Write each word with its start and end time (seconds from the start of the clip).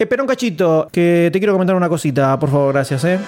Espera 0.00 0.22
un 0.22 0.28
cachito, 0.28 0.88
que 0.90 1.28
te 1.30 1.38
quiero 1.38 1.52
comentar 1.52 1.76
una 1.76 1.90
cosita, 1.90 2.38
por 2.38 2.48
favor, 2.48 2.72
gracias, 2.72 3.04
¿eh? 3.04 3.18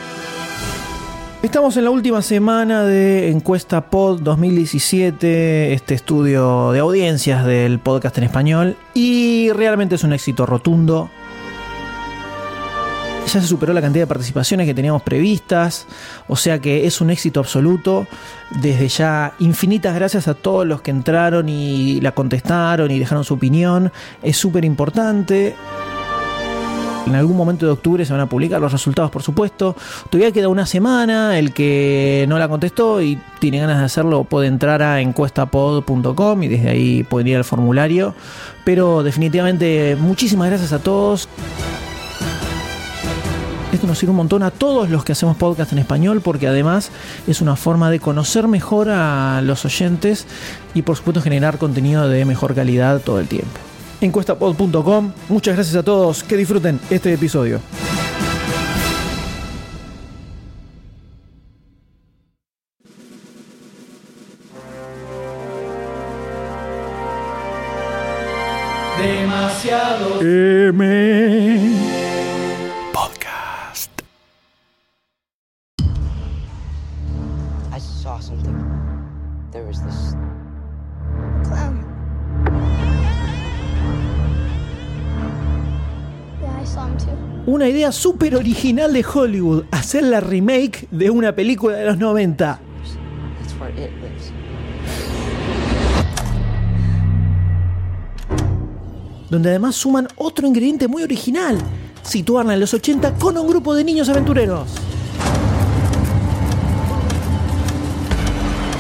Estamos 1.43 1.77
en 1.77 1.85
la 1.85 1.91
última 1.91 2.23
semana 2.23 2.85
de 2.85 3.29
Encuesta 3.29 3.91
Pod 3.91 4.23
2017, 4.23 5.75
este 5.75 5.95
estudio 5.95 6.73
de 6.73 6.79
audiencias 6.79 7.45
del 7.45 7.79
podcast 7.79 8.17
en 8.17 8.25
español, 8.25 8.77
y 8.95 9.51
realmente 9.53 9.97
es 9.97 10.03
un 10.03 10.15
éxito 10.15 10.47
rotundo. 10.47 11.11
Ya 13.27 13.41
se 13.43 13.47
superó 13.47 13.75
la 13.75 13.83
cantidad 13.83 14.05
de 14.05 14.09
participaciones 14.09 14.67
que 14.67 14.73
teníamos 14.73 15.03
previstas, 15.03 15.87
o 16.27 16.37
sea 16.37 16.59
que 16.59 16.87
es 16.87 17.03
un 17.03 17.11
éxito 17.11 17.41
absoluto. 17.41 18.07
Desde 18.63 18.89
ya, 18.89 19.35
infinitas 19.41 19.95
gracias 19.95 20.27
a 20.27 20.33
todos 20.33 20.67
los 20.67 20.81
que 20.81 20.91
entraron 20.91 21.51
y 21.51 22.01
la 22.01 22.13
contestaron 22.13 22.91
y 22.91 22.99
dejaron 22.99 23.25
su 23.25 23.35
opinión. 23.35 23.93
Es 24.23 24.39
súper 24.39 24.65
importante. 24.65 25.55
En 27.07 27.17
algún 27.17 27.37
momento 27.37 27.67
de 27.67 27.73
octubre 27.73 28.05
se 28.05 28.13
van 28.13 28.23
a 28.23 28.29
publicar 28.29 28.61
los 28.61 28.73
resultados, 28.73 29.11
por 29.11 29.23
supuesto. 29.23 29.77
Todavía 30.09 30.33
queda 30.33 30.49
una 30.49 30.67
semana. 30.67 31.39
El 31.39 31.53
que 31.53 32.25
no 32.29 32.39
la 32.39 32.49
contestó 32.49 33.03
y 33.03 33.19
tiene 33.39 33.59
ganas 33.59 33.79
de 33.79 33.85
hacerlo 33.85 34.25
puede 34.25 34.47
entrar 34.47 34.83
a 34.83 35.01
encuestapod.com 35.01 36.43
y 36.43 36.49
desde 36.49 36.71
ahí 36.71 37.03
puede 37.03 37.31
ir 37.31 37.37
al 37.37 37.45
formulario. 37.45 38.15
Pero 38.65 39.03
definitivamente 39.03 39.97
muchísimas 39.99 40.49
gracias 40.49 40.73
a 40.73 40.79
todos. 40.79 41.29
Esto 43.73 43.87
nos 43.87 43.99
sirve 43.99 44.11
un 44.11 44.19
montón 44.19 44.43
a 44.43 44.51
todos 44.51 44.91
los 44.91 45.03
que 45.03 45.13
hacemos 45.13 45.37
podcast 45.37 45.73
en 45.73 45.79
español 45.79 46.21
porque 46.21 46.47
además 46.47 46.91
es 47.27 47.41
una 47.41 47.57
forma 47.57 47.91
de 47.91 48.01
conocer 48.01 48.47
mejor 48.47 48.91
a 48.91 49.41
los 49.43 49.65
oyentes 49.65 50.27
y 50.75 50.83
por 50.83 50.97
supuesto 50.97 51.23
generar 51.23 51.57
contenido 51.57 52.07
de 52.07 52.27
mejor 52.27 52.55
calidad 52.55 53.01
todo 53.01 53.19
el 53.19 53.29
tiempo. 53.29 53.72
Encuestapod.com, 54.03 55.13
muchas 55.29 55.55
gracias 55.55 55.77
a 55.77 55.83
todos, 55.85 56.25
que 56.25 56.37
disfruten 56.37 56.81
este 56.91 57.13
episodio. 57.13 57.61
Demasiado 68.99 70.21
M. 70.21 71.02
Una 87.63 87.71
idea 87.71 87.93
súper 87.93 88.35
original 88.35 88.93
de 88.93 89.05
Hollywood, 89.05 89.67
hacer 89.71 90.03
la 90.03 90.19
remake 90.19 90.89
de 90.91 91.11
una 91.11 91.33
película 91.33 91.77
de 91.77 91.87
los 91.87 91.97
90. 91.97 92.59
That's 93.39 93.61
where 93.61 93.71
it 93.71 93.93
lives. 94.03 94.33
donde 99.31 99.51
además 99.51 99.77
suman 99.77 100.09
otro 100.17 100.49
ingrediente 100.49 100.89
muy 100.89 101.05
original, 101.05 101.57
situarla 102.03 102.55
en 102.55 102.59
los 102.59 102.75
80 102.75 103.15
con 103.15 103.39
un 103.39 103.47
grupo 103.47 103.77
de 103.77 103.85
niños 103.85 104.09
aventureros. 104.09 104.69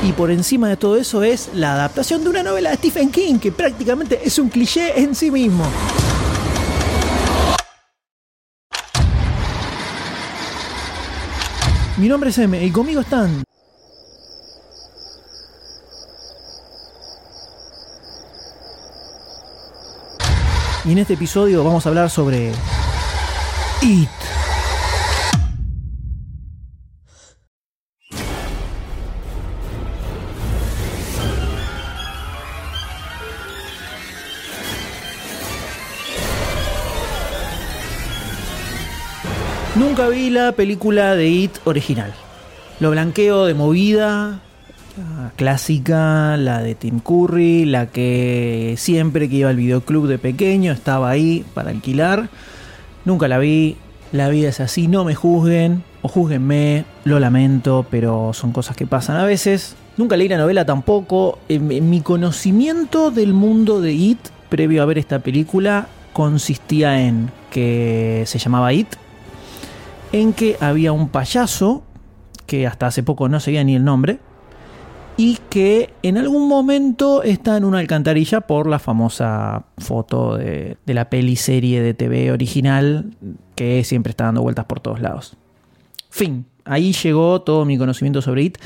Y 0.03 0.10
por 0.10 0.33
encima 0.33 0.69
de 0.69 0.77
todo 0.77 0.97
eso 0.97 1.22
es 1.22 1.50
la 1.55 1.75
adaptación 1.75 2.25
de 2.25 2.30
una 2.30 2.42
novela 2.42 2.70
de 2.70 2.77
Stephen 2.78 3.12
King, 3.12 3.38
que 3.38 3.53
prácticamente 3.53 4.22
es 4.25 4.41
un 4.41 4.48
cliché 4.48 5.00
en 5.00 5.14
sí 5.14 5.30
mismo. 5.30 5.66
Mi 11.98 12.08
nombre 12.08 12.30
es 12.30 12.38
M 12.38 12.64
y 12.64 12.70
conmigo 12.70 13.02
están 13.02 13.44
Y 20.84 20.92
en 20.92 20.98
este 20.98 21.14
episodio 21.14 21.62
vamos 21.62 21.84
a 21.84 21.91
hablar 21.91 22.10
sobre 22.10 22.50
It. 23.82 24.08
Vi 40.10 40.30
la 40.30 40.52
película 40.52 41.14
de 41.14 41.28
It 41.28 41.52
original. 41.64 42.12
Lo 42.80 42.90
blanqueo 42.90 43.46
de 43.46 43.54
movida, 43.54 44.40
la 44.98 45.32
clásica, 45.36 46.36
la 46.36 46.60
de 46.60 46.74
Tim 46.74 46.98
Curry, 46.98 47.64
la 47.64 47.86
que 47.86 48.74
siempre 48.76 49.28
que 49.28 49.36
iba 49.36 49.50
al 49.50 49.56
videoclub 49.56 50.08
de 50.08 50.18
pequeño 50.18 50.72
estaba 50.72 51.08
ahí 51.08 51.44
para 51.54 51.70
alquilar. 51.70 52.28
Nunca 53.04 53.28
la 53.28 53.38
vi, 53.38 53.76
la 54.10 54.28
vida 54.28 54.48
es 54.48 54.60
así, 54.60 54.88
no 54.88 55.04
me 55.04 55.14
juzguen 55.14 55.84
o 56.02 56.08
juzguenme, 56.08 56.84
lo 57.04 57.20
lamento, 57.20 57.86
pero 57.88 58.32
son 58.32 58.52
cosas 58.52 58.76
que 58.76 58.86
pasan 58.86 59.16
a 59.16 59.24
veces. 59.24 59.76
Nunca 59.96 60.16
leí 60.16 60.28
la 60.28 60.36
novela 60.36 60.66
tampoco. 60.66 61.38
En 61.48 61.88
mi 61.88 62.00
conocimiento 62.00 63.10
del 63.10 63.32
mundo 63.32 63.80
de 63.80 63.92
It, 63.92 64.19
previo 64.48 64.82
a 64.82 64.86
ver 64.86 64.98
esta 64.98 65.20
película, 65.20 65.86
consistía 66.12 67.00
en 67.00 67.30
que 67.50 68.24
se 68.26 68.38
llamaba 68.38 68.72
It, 68.72 68.88
en 70.12 70.33
que 70.33 70.56
había 70.61 70.93
un 70.93 71.09
payaso, 71.09 71.83
que 72.47 72.67
hasta 72.67 72.87
hace 72.87 73.03
poco 73.03 73.28
no 73.28 73.41
seguía 73.41 73.65
ni 73.65 73.75
el 73.75 73.84
nombre, 73.84 74.19
y 75.17 75.39
que 75.50 75.93
en 76.03 76.17
algún 76.17 76.49
momento 76.49 77.23
está 77.23 77.56
en 77.56 77.65
una 77.65 77.78
alcantarilla 77.78 78.43
por 78.43 78.67
la 78.67 78.78
famosa 78.78 79.65
foto 79.78 80.37
de, 80.37 80.77
la 80.87 81.11
peli-serie 81.11 81.83
de 81.83 81.95
TV 81.95 82.33
original 82.33 83.15
que 83.55 83.84
siempre 83.84 84.11
está 84.11 84.25
dando 84.25 84.43
vueltas 84.43 84.65
por 84.65 84.81
todos 84.81 85.00
lados. 85.00 85.37
Fin, 86.11 86.47
ahí 86.65 86.93
llegó 86.93 87.43
todo 87.43 87.65
mi 87.65 87.79
conocimiento 87.79 88.23
sobre 88.23 88.43
It. 88.44 88.59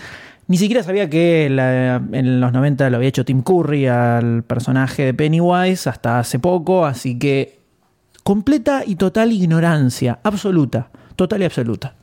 Ni 0.48 0.56
siquiera 0.56 0.84
sabía 0.84 1.10
que 1.10 1.46
en 1.46 2.40
los 2.40 2.52
90 2.52 2.88
lo 2.90 2.96
había 2.98 3.08
hecho 3.08 3.24
Tim 3.24 3.42
Curry 3.42 3.88
al 3.88 4.44
personaje 4.44 5.04
de 5.04 5.14
Pennywise 5.14 5.88
hasta 5.88 6.20
hace 6.20 6.38
poco, 6.38 6.86
así 6.86 7.18
que 7.18 7.58
completa 8.22 8.84
y 8.86 8.94
total 8.94 9.32
ignorancia, 9.32 10.20
absoluta, 10.22 10.90
total 11.16 11.42
y 11.42 11.44
absoluta. 11.46 11.94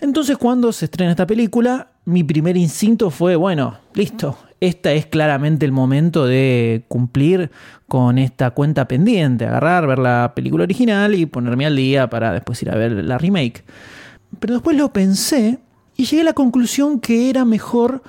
Entonces 0.00 0.36
cuando 0.36 0.72
se 0.72 0.84
estrena 0.84 1.12
esta 1.12 1.26
película, 1.26 1.88
mi 2.04 2.22
primer 2.22 2.56
instinto 2.56 3.10
fue, 3.10 3.34
bueno, 3.34 3.78
listo, 3.94 4.38
este 4.60 4.96
es 4.96 5.06
claramente 5.06 5.66
el 5.66 5.72
momento 5.72 6.26
de 6.26 6.84
cumplir 6.88 7.50
con 7.88 8.18
esta 8.18 8.50
cuenta 8.52 8.88
pendiente, 8.88 9.46
agarrar, 9.46 9.86
ver 9.86 9.98
la 9.98 10.32
película 10.34 10.64
original 10.64 11.14
y 11.14 11.26
ponerme 11.26 11.66
al 11.66 11.76
día 11.76 12.08
para 12.08 12.32
después 12.32 12.62
ir 12.62 12.70
a 12.70 12.76
ver 12.76 12.92
la 12.92 13.18
remake. 13.18 13.64
Pero 14.38 14.54
después 14.54 14.76
lo 14.76 14.92
pensé 14.92 15.58
y 15.96 16.04
llegué 16.04 16.22
a 16.22 16.26
la 16.26 16.32
conclusión 16.32 17.00
que 17.00 17.30
era 17.30 17.44
mejor 17.44 18.02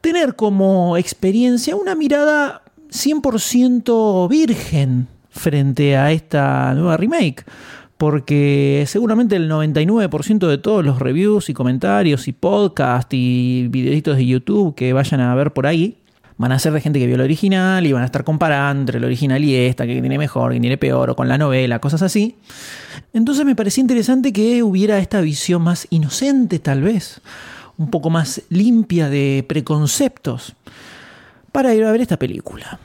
tener 0.00 0.34
como 0.34 0.96
experiencia 0.96 1.76
una 1.76 1.94
mirada 1.94 2.62
100% 2.90 4.28
virgen 4.28 5.08
frente 5.30 5.96
a 5.96 6.12
esta 6.12 6.74
nueva 6.74 6.96
remake. 6.96 7.44
Porque 8.02 8.82
seguramente 8.88 9.36
el 9.36 9.48
99% 9.48 10.48
de 10.48 10.58
todos 10.58 10.84
los 10.84 10.98
reviews 10.98 11.48
y 11.48 11.54
comentarios 11.54 12.26
y 12.26 12.32
podcast 12.32 13.08
y 13.14 13.68
videitos 13.68 14.16
de 14.16 14.26
YouTube 14.26 14.74
que 14.74 14.92
vayan 14.92 15.20
a 15.20 15.32
ver 15.36 15.52
por 15.52 15.68
ahí 15.68 15.98
van 16.36 16.50
a 16.50 16.58
ser 16.58 16.72
de 16.72 16.80
gente 16.80 16.98
que 16.98 17.06
vio 17.06 17.14
el 17.14 17.20
original 17.20 17.86
y 17.86 17.92
van 17.92 18.02
a 18.02 18.06
estar 18.06 18.24
comparando 18.24 18.80
entre 18.80 18.98
el 18.98 19.04
original 19.04 19.44
y 19.44 19.54
esta, 19.54 19.86
que 19.86 20.00
tiene 20.00 20.18
mejor, 20.18 20.52
que 20.52 20.58
tiene 20.58 20.78
peor, 20.78 21.10
o 21.10 21.14
con 21.14 21.28
la 21.28 21.38
novela, 21.38 21.78
cosas 21.78 22.02
así. 22.02 22.34
Entonces 23.12 23.44
me 23.44 23.54
parecía 23.54 23.82
interesante 23.82 24.32
que 24.32 24.64
hubiera 24.64 24.98
esta 24.98 25.20
visión 25.20 25.62
más 25.62 25.86
inocente, 25.90 26.58
tal 26.58 26.82
vez, 26.82 27.20
un 27.78 27.88
poco 27.88 28.10
más 28.10 28.42
limpia 28.48 29.10
de 29.10 29.44
preconceptos, 29.48 30.56
para 31.52 31.72
ir 31.72 31.84
a 31.84 31.92
ver 31.92 32.00
esta 32.00 32.18
película. 32.18 32.80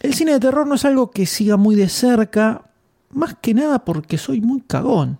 El 0.00 0.14
cine 0.14 0.32
de 0.32 0.40
terror 0.40 0.66
no 0.66 0.76
es 0.76 0.84
algo 0.86 1.10
que 1.10 1.26
siga 1.26 1.58
muy 1.58 1.74
de 1.74 1.90
cerca, 1.90 2.65
más 3.16 3.34
que 3.40 3.54
nada 3.54 3.84
porque 3.84 4.18
soy 4.18 4.40
muy 4.40 4.60
cagón. 4.60 5.18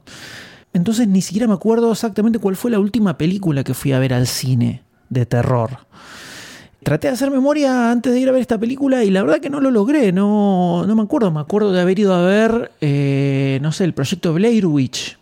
Entonces 0.72 1.08
ni 1.08 1.22
siquiera 1.22 1.46
me 1.46 1.54
acuerdo 1.54 1.90
exactamente 1.90 2.38
cuál 2.38 2.54
fue 2.54 2.70
la 2.70 2.78
última 2.78 3.16
película 3.16 3.64
que 3.64 3.75
fui 3.75 3.93
a 3.93 3.98
ver 3.98 4.12
al 4.12 4.26
cine 4.26 4.82
de 5.08 5.25
terror. 5.26 5.78
Traté 6.82 7.08
de 7.08 7.14
hacer 7.14 7.31
memoria 7.31 7.90
antes 7.90 8.12
de 8.12 8.20
ir 8.20 8.28
a 8.28 8.32
ver 8.32 8.43
esta 8.43 8.58
película 8.58 9.02
y 9.02 9.10
la 9.10 9.22
verdad 9.22 9.40
que 9.40 9.50
no 9.50 9.60
lo 9.60 9.70
logré, 9.70 10.12
no, 10.12 10.84
no 10.87 10.94
me 10.94 11.02
acuerdo. 11.02 11.32
Me 11.32 11.40
acuerdo 11.40 11.72
de 11.72 11.81
haber 11.81 11.98
ido 11.98 12.14
a 12.14 12.22
ver, 12.22 12.70
eh, 12.81 13.58
no 13.62 13.72
sé, 13.72 13.84
el 13.84 13.94
proyecto 13.94 14.32
Blair 14.34 14.66
Witch 14.66 15.19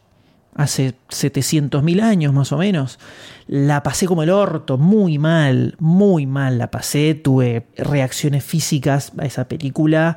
hace 0.55 0.95
700.000 1.11 2.03
años 2.03 2.33
más 2.33 2.53
o 2.53 2.59
menos. 2.59 2.99
La 3.47 3.83
pasé 3.83 4.07
como 4.07 4.23
el 4.23 4.31
orto, 4.31 4.79
muy 4.79 5.19
mal, 5.19 5.77
muy 5.79 6.27
mal 6.27 6.59
la 6.59 6.71
pasé. 6.71 7.15
Tuve 7.15 7.67
reacciones 7.77 8.45
físicas 8.45 9.13
a 9.19 9.25
esa 9.25 9.49
película 9.49 10.17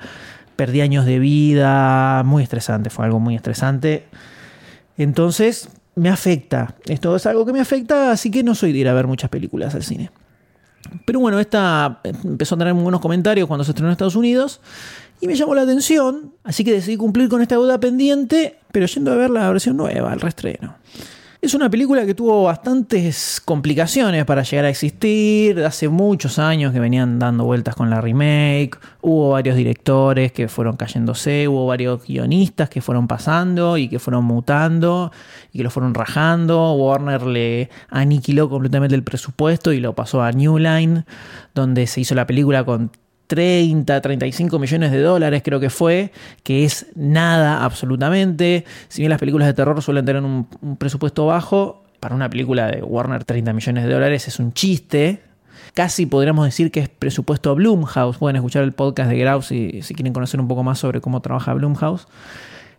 perdí 0.57 0.81
años 0.81 1.05
de 1.05 1.19
vida, 1.19 2.23
muy 2.25 2.43
estresante, 2.43 2.89
fue 2.89 3.05
algo 3.05 3.21
muy 3.21 3.35
estresante. 3.35 4.05
Entonces, 4.97 5.69
me 5.95 6.09
afecta. 6.09 6.75
Esto 6.85 7.15
es 7.15 7.25
algo 7.25 7.45
que 7.45 7.53
me 7.53 7.61
afecta, 7.61 8.11
así 8.11 8.29
que 8.29 8.43
no 8.43 8.55
soy 8.55 8.73
de 8.73 8.79
ir 8.79 8.89
a 8.89 8.93
ver 8.93 9.07
muchas 9.07 9.29
películas 9.29 9.73
al 9.75 9.83
cine. 9.83 10.11
Pero 11.05 11.19
bueno, 11.19 11.39
esta 11.39 12.01
empezó 12.03 12.55
a 12.55 12.57
tener 12.57 12.73
muy 12.73 12.83
buenos 12.83 13.01
comentarios 13.01 13.47
cuando 13.47 13.63
se 13.63 13.71
estrenó 13.71 13.89
en 13.89 13.93
Estados 13.93 14.15
Unidos 14.15 14.59
y 15.21 15.27
me 15.27 15.35
llamó 15.35 15.55
la 15.55 15.63
atención, 15.63 16.33
así 16.43 16.63
que 16.63 16.71
decidí 16.71 16.97
cumplir 16.97 17.29
con 17.29 17.41
esta 17.41 17.55
deuda 17.55 17.79
pendiente, 17.79 18.59
pero 18.71 18.85
yendo 18.85 19.11
a 19.11 19.15
ver 19.15 19.29
la 19.29 19.49
versión 19.49 19.77
nueva, 19.77 20.13
el 20.13 20.21
reestreno. 20.21 20.75
Es 21.39 21.53
una 21.53 21.69
película 21.69 22.03
que 22.03 22.15
tuvo 22.15 22.45
bastantes 22.45 23.39
complicaciones 23.45 24.25
para 24.25 24.41
llegar 24.41 24.65
a 24.65 24.69
existir. 24.69 25.63
Hace 25.63 25.87
muchos 25.87 26.39
años 26.39 26.73
que 26.73 26.79
venían 26.79 27.19
dando 27.19 27.45
vueltas 27.45 27.75
con 27.75 27.91
la 27.91 28.01
remake. 28.01 28.79
Hubo 29.01 29.29
varios 29.29 29.55
directores 29.55 30.31
que 30.31 30.47
fueron 30.47 30.77
cayéndose. 30.77 31.47
Hubo 31.47 31.67
varios 31.67 32.03
guionistas 32.07 32.69
que 32.69 32.81
fueron 32.81 33.07
pasando 33.07 33.77
y 33.77 33.87
que 33.87 33.99
fueron 33.99 34.25
mutando 34.25 35.11
y 35.53 35.59
que 35.59 35.63
lo 35.63 35.69
fueron 35.69 35.93
rajando. 35.93 36.73
Warner 36.73 37.21
le 37.27 37.69
aniquiló 37.89 38.49
completamente 38.49 38.95
el 38.95 39.03
presupuesto 39.03 39.71
y 39.73 39.79
lo 39.79 39.93
pasó 39.93 40.23
a 40.23 40.31
New 40.31 40.57
Line, 40.57 41.05
donde 41.53 41.85
se 41.85 42.01
hizo 42.01 42.15
la 42.15 42.25
película 42.25 42.63
con 42.63 42.89
30, 43.27 44.01
35 44.01 44.57
millones 44.59 44.91
de 44.91 45.01
dólares 45.01 45.41
creo 45.43 45.59
que 45.59 45.69
fue, 45.69 46.11
que 46.43 46.65
es 46.65 46.87
nada 46.95 47.63
absolutamente. 47.63 48.65
Si 48.87 49.01
bien 49.01 49.09
las 49.09 49.19
películas 49.19 49.47
de 49.47 49.53
terror 49.53 49.81
suelen 49.81 50.05
tener 50.05 50.23
un, 50.23 50.47
presupuesto 50.77 51.25
bajo, 51.25 51.83
para 51.99 52.15
una 52.15 52.29
película 52.29 52.67
de 52.67 52.81
Warner 52.81 53.23
30 53.23 53.53
millones 53.53 53.85
de 53.85 53.93
dólares 53.93 54.27
es 54.27 54.39
un 54.39 54.53
chiste. 54.53 55.21
Casi 55.73 56.05
podríamos 56.05 56.45
decir 56.45 56.71
que 56.71 56.79
es 56.79 56.89
presupuesto 56.89 57.53
Bloomhouse. 57.53 58.17
Pueden 58.17 58.37
escuchar 58.37 58.63
el 58.63 58.71
podcast 58.71 59.09
de 59.09 59.17
Grau 59.19 59.41
si, 59.41 59.81
si 59.81 59.93
quieren 59.93 60.13
conocer 60.13 60.39
un 60.39 60.47
poco 60.47 60.63
más 60.63 60.79
sobre 60.79 61.01
cómo 61.01 61.21
trabaja 61.21 61.53
Bloomhouse. 61.53 62.07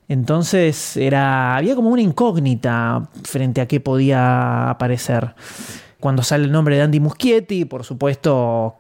Entonces 0.08 0.96
era, 0.96 1.56
había 1.56 1.74
como 1.74 1.90
una 1.90 2.00
incógnita 2.00 3.08
frente 3.24 3.60
a 3.60 3.68
qué 3.68 3.78
podía 3.78 4.70
aparecer. 4.70 5.34
Cuando 6.00 6.22
sale 6.22 6.44
el 6.44 6.52
nombre 6.52 6.76
de 6.76 6.82
Andy 6.82 7.00
Muschietti, 7.00 7.66
por 7.66 7.84
supuesto, 7.84 8.76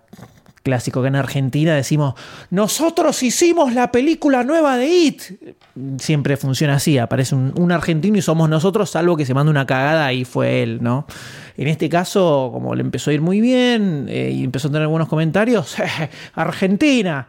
clásico 0.62 1.02
que 1.02 1.08
en 1.08 1.16
Argentina 1.16 1.74
decimos, 1.74 2.14
nosotros 2.50 3.22
hicimos 3.22 3.74
la 3.74 3.90
película 3.90 4.44
nueva 4.44 4.76
de 4.76 4.88
It. 4.88 5.22
Siempre 5.98 6.36
funciona 6.36 6.74
así, 6.74 6.98
aparece 6.98 7.34
un, 7.34 7.72
argentino 7.72 8.18
y 8.18 8.22
somos 8.22 8.48
nosotros, 8.48 8.90
salvo 8.90 9.16
que 9.16 9.26
se 9.26 9.34
manda 9.34 9.50
una 9.50 9.66
cagada 9.66 10.12
y 10.12 10.24
fue 10.24 10.62
él, 10.62 10.78
¿no? 10.82 11.06
En 11.56 11.68
este 11.68 11.88
caso, 11.88 12.50
como 12.52 12.74
le 12.74 12.82
empezó 12.82 13.10
a 13.10 13.14
ir 13.14 13.20
muy 13.20 13.40
bien 13.40 14.06
eh, 14.08 14.30
y 14.34 14.44
empezó 14.44 14.68
a 14.68 14.72
tener 14.72 14.88
buenos 14.88 15.08
comentarios, 15.08 15.76
Argentina. 16.34 17.28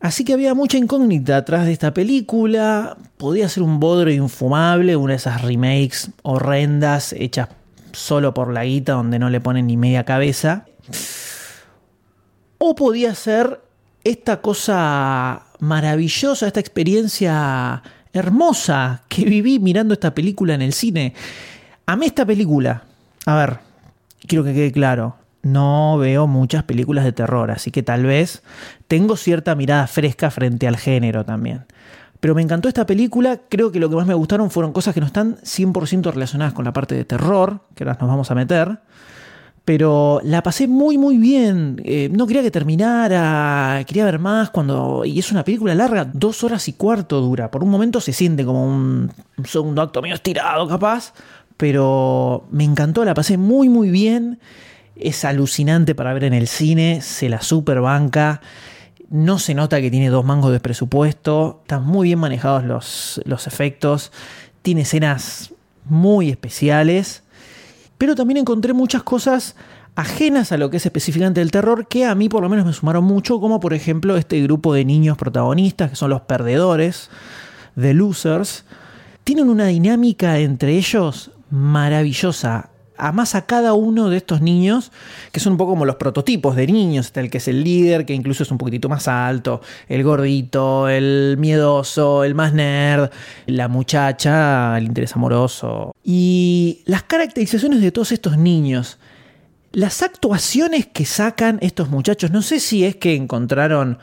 Así 0.00 0.22
que 0.22 0.34
había 0.34 0.54
mucha 0.54 0.76
incógnita 0.76 1.38
atrás 1.38 1.64
de 1.64 1.72
esta 1.72 1.94
película. 1.94 2.96
Podía 3.16 3.48
ser 3.48 3.62
un 3.62 3.80
bodro 3.80 4.10
infumable, 4.10 4.96
una 4.96 5.12
de 5.12 5.16
esas 5.16 5.40
remakes 5.40 6.10
horrendas 6.22 7.14
hechas 7.14 7.48
solo 7.94 8.34
por 8.34 8.52
la 8.52 8.64
guita 8.64 8.92
donde 8.92 9.18
no 9.18 9.30
le 9.30 9.40
ponen 9.40 9.66
ni 9.66 9.76
media 9.76 10.04
cabeza. 10.04 10.66
O 12.66 12.74
podía 12.74 13.14
ser 13.14 13.60
esta 14.04 14.40
cosa 14.40 15.42
maravillosa, 15.58 16.46
esta 16.46 16.60
experiencia 16.60 17.82
hermosa 18.14 19.02
que 19.06 19.26
viví 19.26 19.58
mirando 19.58 19.92
esta 19.92 20.14
película 20.14 20.54
en 20.54 20.62
el 20.62 20.72
cine. 20.72 21.12
Amé 21.84 22.06
esta 22.06 22.24
película. 22.24 22.84
A 23.26 23.36
ver, 23.36 23.58
quiero 24.26 24.44
que 24.44 24.54
quede 24.54 24.72
claro. 24.72 25.16
No 25.42 25.98
veo 25.98 26.26
muchas 26.26 26.62
películas 26.62 27.04
de 27.04 27.12
terror, 27.12 27.50
así 27.50 27.70
que 27.70 27.82
tal 27.82 28.04
vez 28.04 28.42
tengo 28.88 29.18
cierta 29.18 29.54
mirada 29.54 29.86
fresca 29.86 30.30
frente 30.30 30.66
al 30.66 30.78
género 30.78 31.22
también. 31.22 31.66
Pero 32.18 32.34
me 32.34 32.40
encantó 32.40 32.68
esta 32.68 32.86
película, 32.86 33.42
creo 33.50 33.72
que 33.72 33.78
lo 33.78 33.90
que 33.90 33.96
más 33.96 34.06
me 34.06 34.14
gustaron 34.14 34.50
fueron 34.50 34.72
cosas 34.72 34.94
que 34.94 35.00
no 35.00 35.06
están 35.06 35.36
100% 35.42 36.14
relacionadas 36.14 36.54
con 36.54 36.64
la 36.64 36.72
parte 36.72 36.94
de 36.94 37.04
terror, 37.04 37.60
que 37.74 37.84
ahora 37.84 37.98
nos 38.00 38.08
vamos 38.08 38.30
a 38.30 38.34
meter, 38.34 38.78
pero 39.64 40.20
la 40.22 40.42
pasé 40.42 40.68
muy 40.68 40.98
muy 40.98 41.16
bien. 41.16 41.80
Eh, 41.84 42.10
no 42.12 42.26
quería 42.26 42.42
que 42.42 42.50
terminara, 42.50 43.82
quería 43.86 44.04
ver 44.04 44.18
más 44.18 44.50
cuando... 44.50 45.04
Y 45.04 45.18
es 45.18 45.32
una 45.32 45.44
película 45.44 45.74
larga, 45.74 46.04
dos 46.04 46.44
horas 46.44 46.68
y 46.68 46.74
cuarto 46.74 47.20
dura. 47.20 47.50
Por 47.50 47.64
un 47.64 47.70
momento 47.70 48.00
se 48.00 48.12
siente 48.12 48.44
como 48.44 48.66
un, 48.66 49.10
segundo 49.44 49.80
acto 49.80 50.02
medio 50.02 50.16
estirado 50.16 50.68
capaz, 50.68 51.14
pero 51.56 52.46
me 52.50 52.64
encantó, 52.64 53.04
la 53.04 53.14
pasé 53.14 53.38
muy 53.38 53.70
muy 53.70 53.90
bien. 53.90 54.38
Es 54.96 55.24
alucinante 55.24 55.94
para 55.94 56.12
ver 56.12 56.24
en 56.24 56.34
el 56.34 56.46
cine, 56.46 57.00
se 57.00 57.30
la 57.30 57.40
super 57.40 57.80
banca. 57.80 58.42
No 59.08 59.38
se 59.38 59.54
nota 59.54 59.80
que 59.80 59.90
tiene 59.90 60.10
dos 60.10 60.26
mangos 60.26 60.52
de 60.52 60.60
presupuesto, 60.60 61.60
están 61.62 61.84
muy 61.84 62.08
bien 62.08 62.18
manejados 62.18 62.64
los, 62.64 63.20
los 63.24 63.46
efectos, 63.46 64.12
tiene 64.62 64.82
escenas 64.82 65.54
muy 65.86 66.30
especiales 66.30 67.23
pero 68.04 68.16
también 68.16 68.36
encontré 68.36 68.74
muchas 68.74 69.02
cosas 69.02 69.56
ajenas 69.94 70.52
a 70.52 70.58
lo 70.58 70.68
que 70.68 70.76
es 70.76 70.84
específicamente 70.84 71.40
el 71.40 71.50
terror 71.50 71.88
que 71.88 72.04
a 72.04 72.14
mí 72.14 72.28
por 72.28 72.42
lo 72.42 72.50
menos 72.50 72.66
me 72.66 72.74
sumaron 72.74 73.02
mucho, 73.02 73.40
como 73.40 73.60
por 73.60 73.72
ejemplo 73.72 74.18
este 74.18 74.42
grupo 74.42 74.74
de 74.74 74.84
niños 74.84 75.16
protagonistas 75.16 75.88
que 75.88 75.96
son 75.96 76.10
los 76.10 76.20
perdedores, 76.20 77.08
The 77.80 77.94
Losers, 77.94 78.66
tienen 79.24 79.48
una 79.48 79.68
dinámica 79.68 80.38
entre 80.38 80.76
ellos 80.76 81.30
maravillosa 81.48 82.68
más 83.12 83.34
a 83.34 83.46
cada 83.46 83.74
uno 83.74 84.08
de 84.08 84.16
estos 84.16 84.40
niños, 84.40 84.92
que 85.32 85.40
son 85.40 85.52
un 85.54 85.58
poco 85.58 85.72
como 85.72 85.84
los 85.84 85.96
prototipos 85.96 86.56
de 86.56 86.66
niños, 86.66 87.12
el 87.14 87.30
que 87.30 87.38
es 87.38 87.48
el 87.48 87.64
líder, 87.64 88.06
que 88.06 88.14
incluso 88.14 88.42
es 88.42 88.50
un 88.50 88.58
poquitito 88.58 88.88
más 88.88 89.08
alto, 89.08 89.60
el 89.88 90.02
gordito, 90.04 90.88
el 90.88 91.36
miedoso, 91.38 92.24
el 92.24 92.34
más 92.34 92.52
nerd, 92.52 93.10
la 93.46 93.68
muchacha, 93.68 94.78
el 94.78 94.84
interés 94.84 95.14
amoroso. 95.16 95.94
Y 96.04 96.82
las 96.86 97.02
caracterizaciones 97.02 97.80
de 97.80 97.92
todos 97.92 98.12
estos 98.12 98.38
niños, 98.38 98.98
las 99.72 100.02
actuaciones 100.02 100.86
que 100.86 101.04
sacan 101.04 101.58
estos 101.60 101.90
muchachos, 101.90 102.30
no 102.30 102.42
sé 102.42 102.60
si 102.60 102.84
es 102.84 102.96
que 102.96 103.16
encontraron 103.16 103.98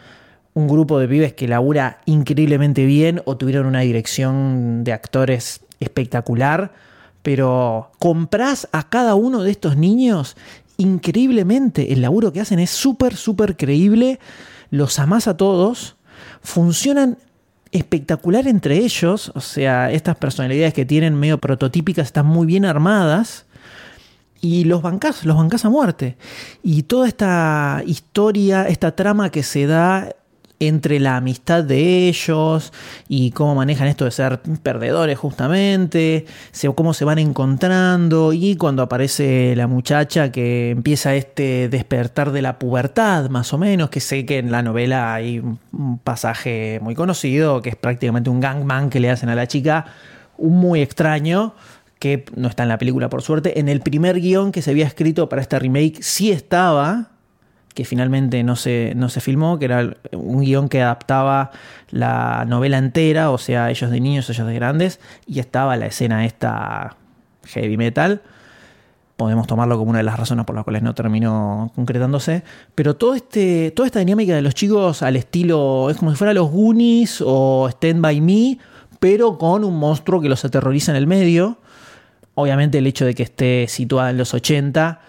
un 0.54 0.68
grupo 0.68 1.00
de 1.00 1.08
pibes 1.08 1.34
que 1.34 1.48
labura 1.48 2.02
increíblemente 2.06 2.86
bien 2.86 3.22
o 3.24 3.38
tuvieron 3.38 3.66
una 3.66 3.80
dirección 3.82 4.84
de 4.84 4.92
actores 4.92 5.62
espectacular 5.80 6.74
pero 7.22 7.92
compras 8.00 8.68
a 8.72 8.90
cada 8.90 9.16
uno 9.16 9.44
de 9.44 9.52
estos 9.52 9.78
niños 9.78 10.36
increíblemente. 10.78 11.94
El 11.94 12.02
laburo 12.02 12.34
que 12.34 12.42
hacen 12.42 12.60
es 12.60 12.72
súper, 12.72 13.16
súper 13.16 13.56
creíble. 13.56 14.20
Los 14.70 15.00
amás 15.00 15.28
a 15.28 15.38
todos. 15.38 15.96
Funcionan 16.42 17.18
espectacular 17.72 18.48
entre 18.48 18.78
ellos. 18.78 19.32
O 19.36 19.42
sea, 19.42 19.92
estas 19.92 20.18
personalidades 20.18 20.74
que 20.74 20.86
tienen 20.86 21.16
medio 21.16 21.38
prototípicas 21.38 22.08
están 22.08 22.26
muy 22.26 22.48
bien 22.48 22.66
armadas. 22.66 23.46
Y 24.44 24.64
los 24.64 24.82
bancás, 24.82 25.24
los 25.24 25.38
bancás 25.38 25.66
a 25.66 25.70
muerte. 25.70 26.18
Y 26.64 26.84
toda 26.84 27.08
esta 27.08 27.84
historia, 27.86 28.68
esta 28.68 28.96
trama 28.96 29.30
que 29.30 29.44
se 29.44 29.68
da 29.68 30.16
entre 30.62 31.00
la 31.00 31.18
amistad 31.18 31.64
de 31.64 32.08
ellos 32.08 32.72
y 33.08 33.32
cómo 33.32 33.56
manejan 33.56 33.88
esto 33.88 34.06
de 34.06 34.12
ser 34.12 34.40
perdedores 34.62 35.18
justamente, 35.18 36.26
cómo 36.76 36.94
se 36.94 37.04
van 37.04 37.18
encontrando 37.18 38.32
y 38.32 38.56
cuando 38.56 38.84
aparece 38.84 39.56
la 39.56 39.68
muchacha 39.68 40.32
que 40.32 40.70
empieza 40.70 41.16
este 41.16 41.68
despertar 41.68 42.32
de 42.32 42.44
la 42.44 42.60
pubertad 42.60 43.30
más 43.30 43.54
o 43.54 43.58
menos, 43.58 43.90
que 43.90 44.00
sé 44.00 44.26
que 44.26 44.38
en 44.38 44.52
la 44.52 44.62
novela 44.62 45.14
hay 45.14 45.40
un 45.40 46.00
pasaje 46.04 46.80
muy 46.82 46.94
conocido, 46.94 47.62
que 47.62 47.70
es 47.70 47.76
prácticamente 47.76 48.30
un 48.30 48.40
gangman 48.40 48.90
que 48.90 49.00
le 49.00 49.10
hacen 49.10 49.30
a 49.30 49.36
la 49.36 49.48
chica, 49.48 49.88
un 50.38 50.58
muy 50.60 50.82
extraño 50.82 51.56
que 51.98 52.26
no 52.36 52.48
está 52.48 52.64
en 52.64 52.70
la 52.70 52.78
película 52.80 53.10
por 53.10 53.22
suerte, 53.22 53.60
en 53.60 53.70
el 53.70 53.82
primer 53.82 54.20
guion 54.20 54.52
que 54.52 54.62
se 54.62 54.72
había 54.72 54.88
escrito 54.88 55.30
para 55.30 55.42
esta 55.42 55.60
remake 55.60 56.02
sí 56.02 56.32
estaba, 56.32 57.11
que 57.74 57.86
finalmente 57.86 58.44
no 58.44 58.56
se, 58.56 58.94
no 58.96 59.10
se 59.10 59.22
filmó, 59.22 59.58
que 59.60 59.66
era 59.66 59.96
un 60.12 60.42
guion 60.42 60.70
que 60.70 60.82
adaptaba 60.82 61.52
la 61.90 62.46
novela 62.48 62.78
entera, 62.78 63.32
o 63.32 63.38
sea, 63.38 63.70
ellos 63.70 63.90
de 63.92 64.00
niños, 64.00 64.30
ellos 64.30 64.48
de 64.48 64.54
grandes, 64.54 65.00
y 65.26 65.40
estaba 65.40 65.78
la 65.78 65.86
escena 65.86 66.26
esta 66.26 66.98
heavy 67.46 67.78
metal. 67.78 68.22
Podemos 69.16 69.46
tomarlo 69.46 69.78
como 69.78 69.92
una 69.92 70.00
de 70.00 70.04
las 70.04 70.18
razones 70.18 70.46
por 70.46 70.56
las 70.56 70.64
cuales 70.64 70.82
no 70.82 70.96
terminó 70.96 71.72
concretándose. 71.76 72.44
Pero 72.74 72.96
todo 72.96 73.14
este, 73.14 73.72
toda 73.72 73.86
esta 73.86 74.00
dinámica 74.00 74.34
de 74.34 74.42
los 74.42 74.56
chicos 74.56 75.04
al 75.04 75.16
estilo, 75.16 75.90
es 75.90 75.98
como 75.98 76.12
si 76.12 76.18
fuera 76.18 76.34
los 76.34 76.50
Goonies 76.50 77.24
o 77.24 77.70
Stand 77.70 78.02
By 78.02 78.20
Me, 78.20 78.58
pero 79.00 79.38
con 79.38 79.64
un 79.64 79.78
monstruo 79.78 80.22
que 80.22 80.30
los 80.30 80.44
aterroriza 80.44 80.92
en 80.92 80.98
el 80.98 81.08
medio. 81.08 81.58
Obviamente 82.34 82.80
el 82.80 82.88
hecho 82.88 83.06
de 83.06 83.14
que 83.14 83.24
esté 83.24 83.68
situada 83.68 84.10
en 84.10 84.18
los 84.18 84.34
80 84.34 85.02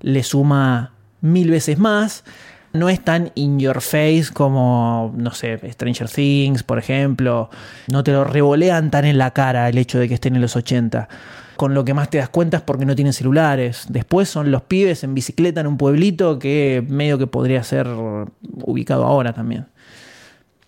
le 0.00 0.22
suma 0.22 0.92
mil 1.20 1.50
veces 1.50 1.78
más. 1.78 2.24
No 2.72 2.88
es 2.88 3.02
tan 3.02 3.32
in 3.34 3.58
your 3.58 3.80
face 3.80 4.26
como, 4.32 5.14
no 5.16 5.32
sé, 5.32 5.58
Stranger 5.72 6.08
Things, 6.08 6.62
por 6.62 6.78
ejemplo. 6.78 7.50
No 7.90 8.04
te 8.04 8.12
lo 8.12 8.24
revolean 8.24 8.90
tan 8.90 9.04
en 9.04 9.18
la 9.18 9.32
cara 9.32 9.68
el 9.68 9.78
hecho 9.78 9.98
de 9.98 10.08
que 10.08 10.14
estén 10.14 10.36
en 10.36 10.42
los 10.42 10.54
80. 10.54 11.08
Con 11.56 11.74
lo 11.74 11.84
que 11.84 11.94
más 11.94 12.10
te 12.10 12.18
das 12.18 12.28
cuenta 12.28 12.58
es 12.58 12.62
porque 12.62 12.84
no 12.84 12.94
tienen 12.94 13.12
celulares. 13.12 13.86
Después 13.88 14.28
son 14.28 14.50
los 14.50 14.62
pibes 14.62 15.02
en 15.02 15.14
bicicleta 15.14 15.60
en 15.60 15.66
un 15.66 15.76
pueblito 15.78 16.38
que 16.38 16.84
medio 16.88 17.18
que 17.18 17.26
podría 17.26 17.64
ser 17.64 17.88
ubicado 18.62 19.04
ahora 19.04 19.32
también. 19.32 19.66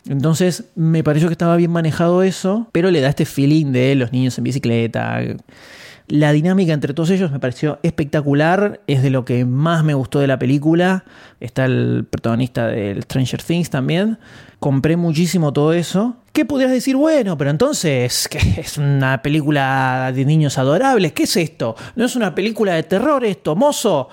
Entonces 0.09 0.65
me 0.75 1.05
pareció 1.05 1.29
que 1.29 1.35
estaba 1.35 1.57
bien 1.57 1.71
manejado 1.71 2.23
eso, 2.23 2.69
pero 2.73 2.91
le 2.91 3.01
da 3.01 3.11
este 3.11 3.27
feeling 3.27 3.67
de 3.67 3.95
los 3.95 4.13
niños 4.13 4.39
en 4.39 4.45
bicicleta. 4.45 5.21
La 6.11 6.33
dinámica 6.33 6.73
entre 6.73 6.93
todos 6.93 7.11
ellos 7.11 7.31
me 7.31 7.39
pareció 7.39 7.79
espectacular, 7.85 8.81
es 8.89 9.01
de 9.01 9.11
lo 9.11 9.25
que 9.25 9.45
más 9.45 9.85
me 9.85 9.95
gustó 9.95 10.19
de 10.19 10.27
la 10.27 10.41
película. 10.41 11.05
Está 11.39 11.67
el 11.67 12.05
protagonista 12.11 12.67
del 12.67 13.05
Stranger 13.05 13.41
Things 13.41 13.71
también. 13.71 14.19
Compré 14.59 14.97
muchísimo 14.97 15.53
todo 15.53 15.73
eso. 15.73 16.17
¿Qué 16.33 16.45
podrías 16.45 16.73
decir? 16.73 16.97
Bueno, 16.97 17.39
pero 17.39 17.51
entonces, 17.51 18.27
¿qué 18.31 18.61
es 18.61 18.77
una 18.77 19.23
película 19.23 20.11
de 20.13 20.25
niños 20.25 20.59
adorables? 20.59 21.13
¿Qué 21.13 21.23
es 21.23 21.37
esto? 21.37 21.77
¿No 21.95 22.07
es 22.07 22.17
una 22.17 22.35
película 22.35 22.75
de 22.75 22.83
terror 22.83 23.25
esto, 23.25 23.55
mozo? 23.55 24.09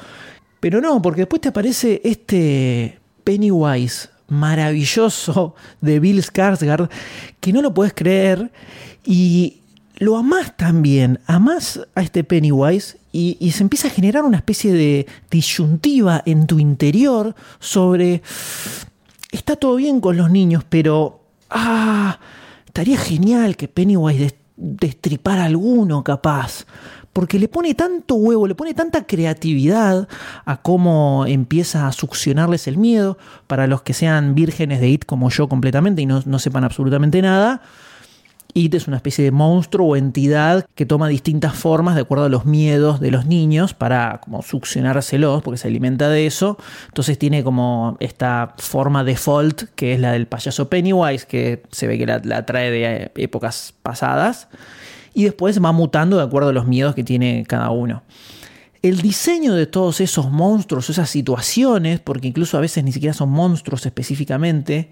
Pero 0.59 0.79
no, 0.79 1.01
porque 1.01 1.21
después 1.21 1.41
te 1.41 1.49
aparece 1.49 1.99
este 2.03 2.99
Pennywise 3.23 4.09
maravilloso 4.27 5.55
de 5.81 5.99
Bill 5.99 6.21
Skarsgård 6.21 6.91
que 7.39 7.51
no 7.51 7.63
lo 7.63 7.73
puedes 7.73 7.93
creer 7.93 8.51
y 9.03 9.61
lo 9.97 10.17
amás 10.17 10.55
también, 10.57 11.19
amás 11.25 11.81
a 11.95 12.01
este 12.01 12.23
Pennywise 12.23 12.97
y, 13.11 13.37
y, 13.39 13.51
se 13.51 13.63
empieza 13.63 13.87
a 13.87 13.91
generar 13.91 14.23
una 14.23 14.37
especie 14.37 14.73
de 14.73 15.07
disyuntiva 15.31 16.21
en 16.25 16.45
tu 16.45 16.59
interior 16.59 17.35
sobre, 17.59 18.21
está 19.31 19.55
todo 19.55 19.75
bien 19.75 19.99
con 19.99 20.17
los 20.17 20.29
niños, 20.29 20.63
pero, 20.67 21.21
ah, 21.49 22.19
estaría 22.65 22.97
genial 22.97 23.57
que 23.57 23.67
Pennywise 23.67 24.35
destripara 24.55 25.45
alguno 25.45 26.03
capaz 26.03 26.65
porque 27.17 27.39
le 27.39 27.47
pone 27.47 27.73
tanto 27.73 28.13
huevo, 28.13 28.45
le 28.45 28.53
pone 28.53 28.75
tanta 28.75 29.07
creatividad 29.07 30.07
a 30.45 30.61
cómo 30.61 31.25
empieza 31.27 31.87
a 31.87 31.91
succionarles 31.91 32.67
el 32.67 32.77
miedo. 32.77 33.17
Para 33.47 33.65
los 33.65 33.81
que 33.81 33.95
sean 33.95 34.35
vírgenes 34.35 34.79
de 34.81 34.89
It 34.89 35.05
como 35.05 35.31
yo 35.31 35.49
completamente 35.49 36.03
y 36.03 36.05
no, 36.05 36.21
no 36.27 36.37
sepan 36.37 36.63
absolutamente 36.63 37.19
nada, 37.23 37.63
It 38.57 38.73
es 38.73 38.87
una 38.87 38.97
especie 38.97 39.23
de 39.23 39.29
monstruo 39.29 39.89
o 39.89 39.95
entidad 39.95 40.65
que 40.73 40.87
toma 40.87 41.07
distintas 41.07 41.53
formas 41.53 41.93
de 41.93 42.01
acuerdo 42.01 42.25
a 42.25 42.29
los 42.29 42.45
miedos 42.45 42.99
de 42.99 43.11
los 43.11 43.27
niños 43.27 43.75
para 43.75 44.19
como 44.19 44.41
succionárselos, 44.41 45.43
porque 45.43 45.59
se 45.59 45.67
alimenta 45.67 46.09
de 46.09 46.25
eso. 46.25 46.57
Entonces 46.87 47.19
tiene 47.19 47.43
como 47.43 47.97
esta 47.99 48.55
forma 48.57 49.03
default 49.03 49.65
que 49.75 49.93
es 49.93 49.99
la 49.99 50.11
del 50.11 50.25
payaso 50.25 50.69
Pennywise, 50.69 51.27
que 51.27 51.61
se 51.71 51.85
ve 51.85 51.99
que 51.99 52.07
la, 52.07 52.19
la 52.23 52.47
trae 52.47 52.71
de 52.71 53.11
épocas 53.15 53.75
pasadas 53.83 54.47
y 55.13 55.25
después 55.25 55.63
va 55.63 55.71
mutando 55.71 56.17
de 56.17 56.23
acuerdo 56.23 56.49
a 56.49 56.53
los 56.53 56.65
miedos 56.65 56.95
que 56.95 57.03
tiene 57.03 57.45
cada 57.47 57.69
uno. 57.69 58.01
El 58.81 59.01
diseño 59.01 59.53
de 59.53 59.67
todos 59.67 60.01
esos 60.01 60.31
monstruos, 60.31 60.89
esas 60.89 61.11
situaciones, 61.11 61.99
porque 61.99 62.27
incluso 62.27 62.57
a 62.57 62.61
veces 62.61 62.83
ni 62.83 62.91
siquiera 62.91 63.13
son 63.13 63.29
monstruos 63.29 63.85
específicamente, 63.85 64.89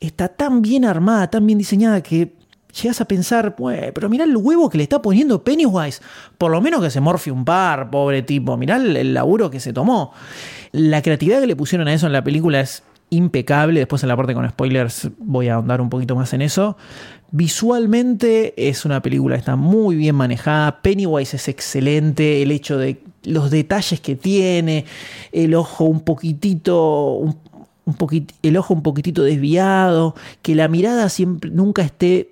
está 0.00 0.28
tan 0.28 0.62
bien 0.62 0.84
armada, 0.84 1.30
tan 1.30 1.46
bien 1.46 1.58
diseñada 1.58 2.00
que 2.00 2.41
llegas 2.80 3.00
a 3.00 3.04
pensar, 3.04 3.54
pero 3.56 4.08
mirá 4.08 4.24
el 4.24 4.36
huevo 4.36 4.68
que 4.70 4.78
le 4.78 4.84
está 4.84 5.02
poniendo 5.02 5.44
Pennywise, 5.44 6.00
por 6.38 6.50
lo 6.50 6.60
menos 6.60 6.80
que 6.82 6.90
se 6.90 7.00
morfe 7.00 7.30
un 7.30 7.44
par, 7.44 7.90
pobre 7.90 8.22
tipo, 8.22 8.56
mirá 8.56 8.76
el, 8.76 9.14
laburo 9.14 9.50
que 9.50 9.60
se 9.60 9.72
tomó. 9.72 10.12
La 10.72 11.02
creatividad 11.02 11.40
que 11.40 11.46
le 11.46 11.56
pusieron 11.56 11.88
a 11.88 11.92
eso 11.92 12.06
en 12.06 12.12
la 12.12 12.24
película 12.24 12.60
es 12.60 12.82
impecable. 13.10 13.80
Después 13.80 14.02
en 14.02 14.08
la 14.08 14.16
parte 14.16 14.34
con 14.34 14.48
spoilers 14.48 15.10
voy 15.18 15.48
a 15.48 15.54
ahondar 15.54 15.80
un 15.80 15.90
poquito 15.90 16.16
más 16.16 16.32
en 16.32 16.42
eso. 16.42 16.76
Visualmente 17.30 18.54
es 18.56 18.84
una 18.84 19.02
película 19.02 19.36
que 19.36 19.40
está 19.40 19.56
muy 19.56 19.96
bien 19.96 20.14
manejada. 20.14 20.80
Pennywise 20.80 21.36
es 21.36 21.48
excelente. 21.48 22.42
El 22.42 22.50
hecho 22.50 22.78
de 22.78 23.02
los 23.24 23.50
detalles 23.50 24.00
que 24.00 24.16
tiene, 24.16 24.86
el 25.30 25.54
ojo 25.54 25.84
un 25.84 26.00
poquitito, 26.00 27.12
un, 27.14 27.36
el 28.42 28.56
ojo 28.56 28.74
un 28.74 28.82
poquitito 28.82 29.22
desviado, 29.22 30.14
que 30.40 30.54
la 30.54 30.68
mirada 30.68 31.08
siempre 31.08 31.50
nunca 31.50 31.82
esté 31.82 32.30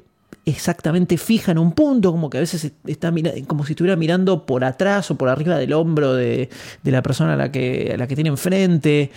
exactamente 0.50 1.16
fija 1.16 1.52
en 1.52 1.58
un 1.58 1.72
punto, 1.72 2.12
como 2.12 2.30
que 2.30 2.38
a 2.38 2.40
veces 2.40 2.72
está 2.86 3.12
como 3.46 3.64
si 3.64 3.72
estuviera 3.72 3.96
mirando 3.96 4.46
por 4.46 4.64
atrás 4.64 5.10
o 5.10 5.16
por 5.16 5.28
arriba 5.28 5.56
del 5.58 5.72
hombro 5.72 6.14
de, 6.14 6.50
de 6.82 6.90
la 6.90 7.02
persona 7.02 7.34
a 7.34 7.36
la 7.36 7.52
que, 7.52 7.92
a 7.94 7.96
la 7.96 8.06
que 8.06 8.14
tiene 8.14 8.30
enfrente 8.30 9.10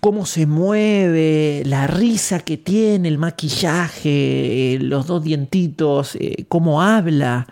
cómo 0.00 0.26
se 0.26 0.46
mueve, 0.46 1.62
la 1.64 1.86
risa 1.86 2.40
que 2.40 2.56
tiene, 2.56 3.08
el 3.08 3.18
maquillaje, 3.18 4.74
eh, 4.74 4.78
los 4.80 5.06
dos 5.06 5.24
dientitos, 5.24 6.16
eh, 6.16 6.44
cómo 6.48 6.82
habla. 6.82 7.46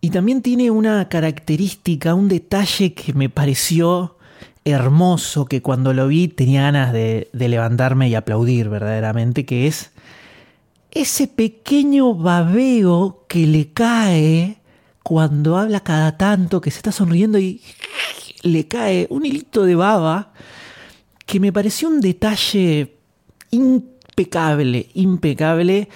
Y 0.00 0.10
también 0.10 0.42
tiene 0.42 0.70
una 0.70 1.08
característica, 1.08 2.14
un 2.14 2.28
detalle 2.28 2.94
que 2.94 3.12
me 3.12 3.28
pareció 3.28 4.16
hermoso, 4.64 5.46
que 5.46 5.62
cuando 5.62 5.92
lo 5.92 6.08
vi 6.08 6.28
tenía 6.28 6.62
ganas 6.62 6.92
de, 6.92 7.28
de 7.32 7.48
levantarme 7.48 8.08
y 8.08 8.14
aplaudir 8.14 8.68
verdaderamente, 8.68 9.44
que 9.44 9.66
es 9.66 9.92
ese 10.90 11.28
pequeño 11.28 12.14
babeo 12.14 13.24
que 13.28 13.46
le 13.46 13.72
cae 13.72 14.58
cuando 15.02 15.56
habla 15.56 15.80
cada 15.80 16.16
tanto, 16.16 16.60
que 16.60 16.70
se 16.70 16.78
está 16.78 16.92
sonriendo 16.92 17.38
y 17.38 17.62
le 18.42 18.66
cae 18.68 19.06
un 19.10 19.24
hilito 19.24 19.64
de 19.64 19.74
baba 19.74 20.32
que 21.26 21.40
me 21.40 21.52
pareció 21.52 21.88
un 21.88 22.00
detalle 22.00 22.96
impecable, 23.50 24.88
impecable, 24.94 25.88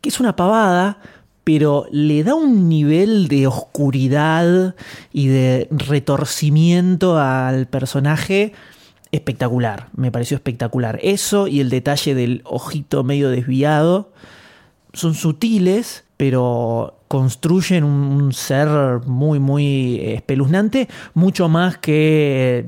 que 0.00 0.08
es 0.08 0.20
una 0.20 0.36
pavada, 0.36 1.00
pero 1.42 1.86
le 1.90 2.22
da 2.22 2.34
un 2.34 2.68
nivel 2.68 3.28
de 3.28 3.46
oscuridad 3.46 4.74
y 5.12 5.26
de 5.28 5.68
retorcimiento 5.70 7.18
al 7.18 7.66
personaje 7.66 8.52
espectacular, 9.12 9.88
me 9.96 10.10
pareció 10.10 10.36
espectacular. 10.36 10.98
Eso 11.02 11.46
y 11.46 11.60
el 11.60 11.70
detalle 11.70 12.14
del 12.14 12.42
ojito 12.44 13.04
medio 13.04 13.30
desviado 13.30 14.12
son 14.96 15.14
sutiles, 15.14 16.04
pero 16.16 17.00
construyen 17.06 17.84
un, 17.84 18.32
ser 18.32 18.68
muy, 19.04 19.38
muy 19.38 20.00
espeluznante, 20.00 20.88
mucho 21.12 21.48
más 21.48 21.76
que 21.76 22.64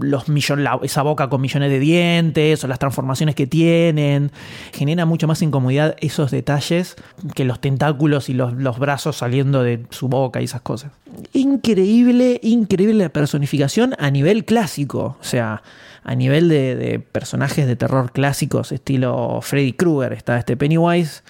los 0.00 0.28
millones, 0.28 0.68
esa 0.82 1.02
boca 1.02 1.28
con 1.28 1.40
millones 1.40 1.70
de 1.70 1.80
dientes 1.80 2.62
o 2.62 2.68
las 2.68 2.78
transformaciones 2.78 3.34
que 3.34 3.46
tienen. 3.46 4.30
Genera 4.72 5.06
mucho 5.06 5.26
más 5.26 5.40
incomodidad 5.40 5.96
esos 6.00 6.30
detalles 6.30 6.96
que 7.34 7.46
los 7.46 7.60
tentáculos 7.60 8.28
y 8.28 8.34
los, 8.34 8.52
los 8.52 8.78
brazos 8.78 9.16
saliendo 9.16 9.62
de 9.62 9.86
su 9.88 10.08
boca 10.08 10.42
y 10.42 10.44
esas 10.44 10.60
cosas. 10.60 10.92
Increíble, 11.32 12.38
increíble 12.42 12.94
la 12.94 13.08
personificación 13.08 13.94
a 13.98 14.10
nivel 14.10 14.44
clásico. 14.44 15.16
O 15.18 15.24
sea, 15.24 15.62
a 16.04 16.14
nivel 16.14 16.50
de 16.50 17.02
personajes 17.10 17.66
de 17.66 17.76
terror 17.76 18.12
clásicos, 18.12 18.70
estilo 18.70 19.40
Freddy 19.40 19.72
Krueger, 19.72 20.12
está 20.12 20.38
este 20.38 20.56
Pennywise 20.58 21.22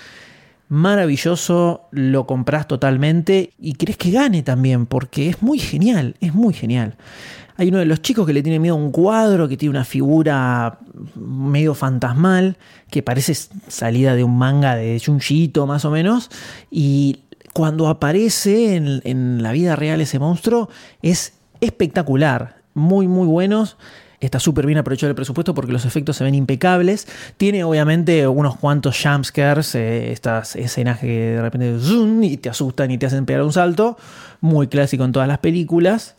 maravilloso, 0.73 1.83
lo 1.91 2.26
compras 2.26 2.67
totalmente 2.67 3.52
y 3.59 3.75
crees 3.75 3.99
que 3.99 4.11
gane 4.11 4.43
también, 4.43 4.87
porque 4.87 5.29
es 5.29 5.43
muy 5.43 5.59
genial, 5.59 6.17
es 6.23 6.33
muy 6.33 6.55
genial. 6.55 6.97
Hay 7.59 7.69
uno 7.69 7.76
de 7.76 7.85
los 7.85 8.00
chicos 8.00 8.26
que 8.26 8.33
le 8.33 8.43
tiene 8.43 8.59
miedo 8.59 8.75
a 8.75 8.79
un 8.79 8.91
cuadro 8.91 9.49
que 9.49 9.59
tiene 9.59 9.69
una 9.69 9.85
figura 9.85 10.79
medio 11.14 11.75
fantasmal, 11.75 12.57
que 12.88 13.02
parece 13.02 13.35
salida 13.69 14.14
de 14.14 14.25
un 14.25 14.38
manga 14.38 14.75
de 14.75 14.99
Junjito 15.05 15.67
más 15.67 15.85
o 15.85 15.91
menos, 15.91 16.31
y 16.71 17.19
cuando 17.52 17.88
aparece 17.88 18.76
en 18.76 19.43
la 19.43 19.52
vida 19.52 19.76
real 19.76 20.00
ese 20.00 20.19
monstruo 20.19 20.71
es 21.02 21.35
espectacular, 21.61 22.62
muy 22.73 23.07
muy 23.09 23.26
buenos 23.26 23.76
está 24.26 24.38
súper 24.38 24.67
bien 24.67 24.79
aprovechado 24.79 25.11
el 25.11 25.17
presupuesto 25.17 25.55
porque 25.55 25.73
los 25.73 25.85
efectos 25.85 26.17
se 26.17 26.25
ven 26.25 26.35
impecables. 26.35 27.07
Tiene 27.37 27.64
obviamente 27.64 28.26
unos 28.26 28.57
cuantos 28.57 29.00
jumpscares, 29.02 29.75
eh, 29.75 30.12
estas 30.12 30.57
escenas 30.57 31.00
que 31.00 31.33
de 31.33 31.43
repente 31.43 31.79
zoom 31.81 32.23
y 32.23 32.37
te 32.37 32.49
asustan 32.49 32.91
y 32.91 32.99
te 32.99 33.07
hacen 33.07 33.26
pegar 33.26 33.43
un 33.43 33.52
salto, 33.52 33.97
muy 34.41 34.69
clásico 34.69 35.05
en 35.05 35.12
todas 35.12 35.29
las 35.29 35.38
películas. 35.38 36.14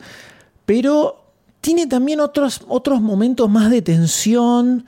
Pero 0.65 1.23
tiene 1.61 1.87
también 1.87 2.19
otros, 2.19 2.61
otros 2.67 3.01
momentos 3.01 3.49
más 3.49 3.71
de 3.71 3.81
tensión, 3.81 4.85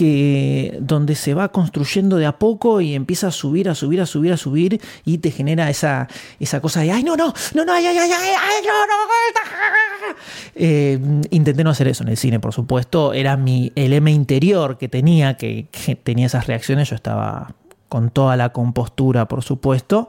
que 0.00 0.78
donde 0.80 1.14
se 1.14 1.34
va 1.34 1.50
construyendo 1.52 2.16
de 2.16 2.24
a 2.24 2.38
poco 2.38 2.80
y 2.80 2.94
empieza 2.94 3.26
a 3.26 3.30
subir, 3.30 3.68
a 3.68 3.74
subir, 3.74 4.00
a 4.00 4.06
subir, 4.06 4.32
a 4.32 4.38
subir 4.38 4.80
y 5.04 5.18
te 5.18 5.30
genera 5.30 5.68
esa, 5.68 6.08
esa 6.38 6.62
cosa 6.62 6.80
de 6.80 6.90
ay 6.90 7.02
no, 7.02 7.16
no, 7.16 7.34
no, 7.52 7.64
no, 7.66 7.72
ay, 7.74 7.84
ay, 7.86 7.98
ay, 7.98 8.10
ay, 8.10 8.64
no, 8.66 8.86
no. 8.86 10.14
Eh, 10.54 10.98
intenté 11.30 11.62
no 11.64 11.70
hacer 11.70 11.86
eso 11.88 12.02
en 12.02 12.08
el 12.08 12.16
cine, 12.16 12.40
por 12.40 12.54
supuesto. 12.54 13.12
Era 13.12 13.36
mi, 13.36 13.72
el 13.74 13.92
M 13.92 14.10
interior 14.10 14.78
que 14.78 14.88
tenía, 14.88 15.36
que, 15.36 15.66
que 15.70 15.96
tenía 15.96 16.26
esas 16.26 16.46
reacciones. 16.46 16.88
Yo 16.88 16.96
estaba 16.96 17.54
con 17.90 18.08
toda 18.08 18.36
la 18.36 18.54
compostura, 18.54 19.28
por 19.28 19.42
supuesto 19.42 20.08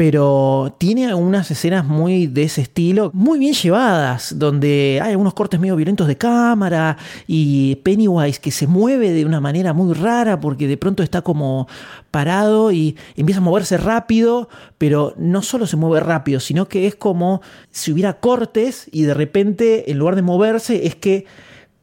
pero 0.00 0.76
tiene 0.78 1.12
unas 1.12 1.50
escenas 1.50 1.84
muy 1.84 2.26
de 2.26 2.44
ese 2.44 2.62
estilo, 2.62 3.10
muy 3.12 3.38
bien 3.38 3.52
llevadas, 3.52 4.38
donde 4.38 4.98
hay 5.02 5.10
algunos 5.10 5.34
cortes 5.34 5.60
medio 5.60 5.76
violentos 5.76 6.06
de 6.06 6.16
cámara 6.16 6.96
y 7.26 7.74
Pennywise 7.84 8.40
que 8.40 8.50
se 8.50 8.66
mueve 8.66 9.10
de 9.12 9.26
una 9.26 9.42
manera 9.42 9.74
muy 9.74 9.92
rara 9.92 10.40
porque 10.40 10.66
de 10.66 10.78
pronto 10.78 11.02
está 11.02 11.20
como 11.20 11.68
parado 12.10 12.72
y 12.72 12.96
empieza 13.14 13.42
a 13.42 13.44
moverse 13.44 13.76
rápido, 13.76 14.48
pero 14.78 15.12
no 15.18 15.42
solo 15.42 15.66
se 15.66 15.76
mueve 15.76 16.00
rápido, 16.00 16.40
sino 16.40 16.66
que 16.66 16.86
es 16.86 16.94
como 16.94 17.42
si 17.70 17.92
hubiera 17.92 18.20
cortes 18.20 18.88
y 18.90 19.02
de 19.02 19.12
repente 19.12 19.90
en 19.90 19.98
lugar 19.98 20.16
de 20.16 20.22
moverse 20.22 20.86
es 20.86 20.94
que 20.94 21.26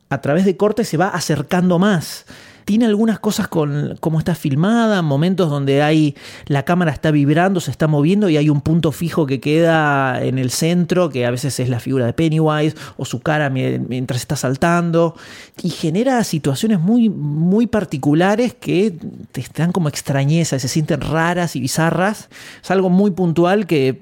a 0.09 0.21
través 0.21 0.43
de 0.43 0.57
cortes 0.57 0.87
se 0.87 0.97
va 0.97 1.09
acercando 1.09 1.77
más 1.77 2.25
Tiene 2.67 2.85
algunas 2.85 3.17
cosas 3.17 3.47
con 3.47 3.95
cómo 4.01 4.19
está 4.19 4.35
filmada, 4.35 5.01
momentos 5.01 5.49
donde 5.49 5.81
hay 5.81 6.17
la 6.47 6.63
cámara 6.63 6.91
está 6.91 7.11
vibrando, 7.11 7.61
se 7.61 7.71
está 7.71 7.87
moviendo 7.87 8.27
y 8.27 8.35
hay 8.35 8.49
un 8.49 8.59
punto 8.59 8.91
fijo 8.91 9.25
que 9.25 9.39
queda 9.39 10.21
en 10.21 10.37
el 10.37 10.51
centro, 10.51 11.09
que 11.09 11.25
a 11.25 11.31
veces 11.31 11.61
es 11.61 11.69
la 11.69 11.79
figura 11.79 12.05
de 12.05 12.11
Pennywise 12.11 12.75
o 12.97 13.05
su 13.05 13.21
cara 13.21 13.49
mientras 13.49 14.19
está 14.19 14.35
saltando 14.35 15.15
y 15.63 15.69
genera 15.69 16.21
situaciones 16.25 16.81
muy 16.81 17.07
muy 17.07 17.67
particulares 17.67 18.53
que 18.53 18.93
te 19.31 19.39
están 19.39 19.71
como 19.71 19.87
extrañeza, 19.87 20.59
se 20.59 20.67
sienten 20.67 20.99
raras 20.99 21.55
y 21.55 21.61
bizarras. 21.61 22.27
Es 22.61 22.69
algo 22.69 22.89
muy 22.89 23.11
puntual 23.11 23.65
que 23.65 24.01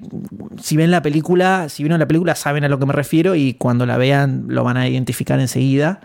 si 0.60 0.76
ven 0.76 0.90
la 0.90 1.02
película, 1.02 1.68
si 1.68 1.84
vieron 1.84 2.00
la 2.00 2.08
película 2.08 2.34
saben 2.34 2.64
a 2.64 2.68
lo 2.68 2.80
que 2.80 2.86
me 2.86 2.92
refiero 2.92 3.36
y 3.36 3.54
cuando 3.54 3.86
la 3.86 3.96
vean 3.96 4.46
lo 4.48 4.64
van 4.64 4.76
a 4.76 4.88
identificar 4.88 5.38
enseguida 5.38 6.00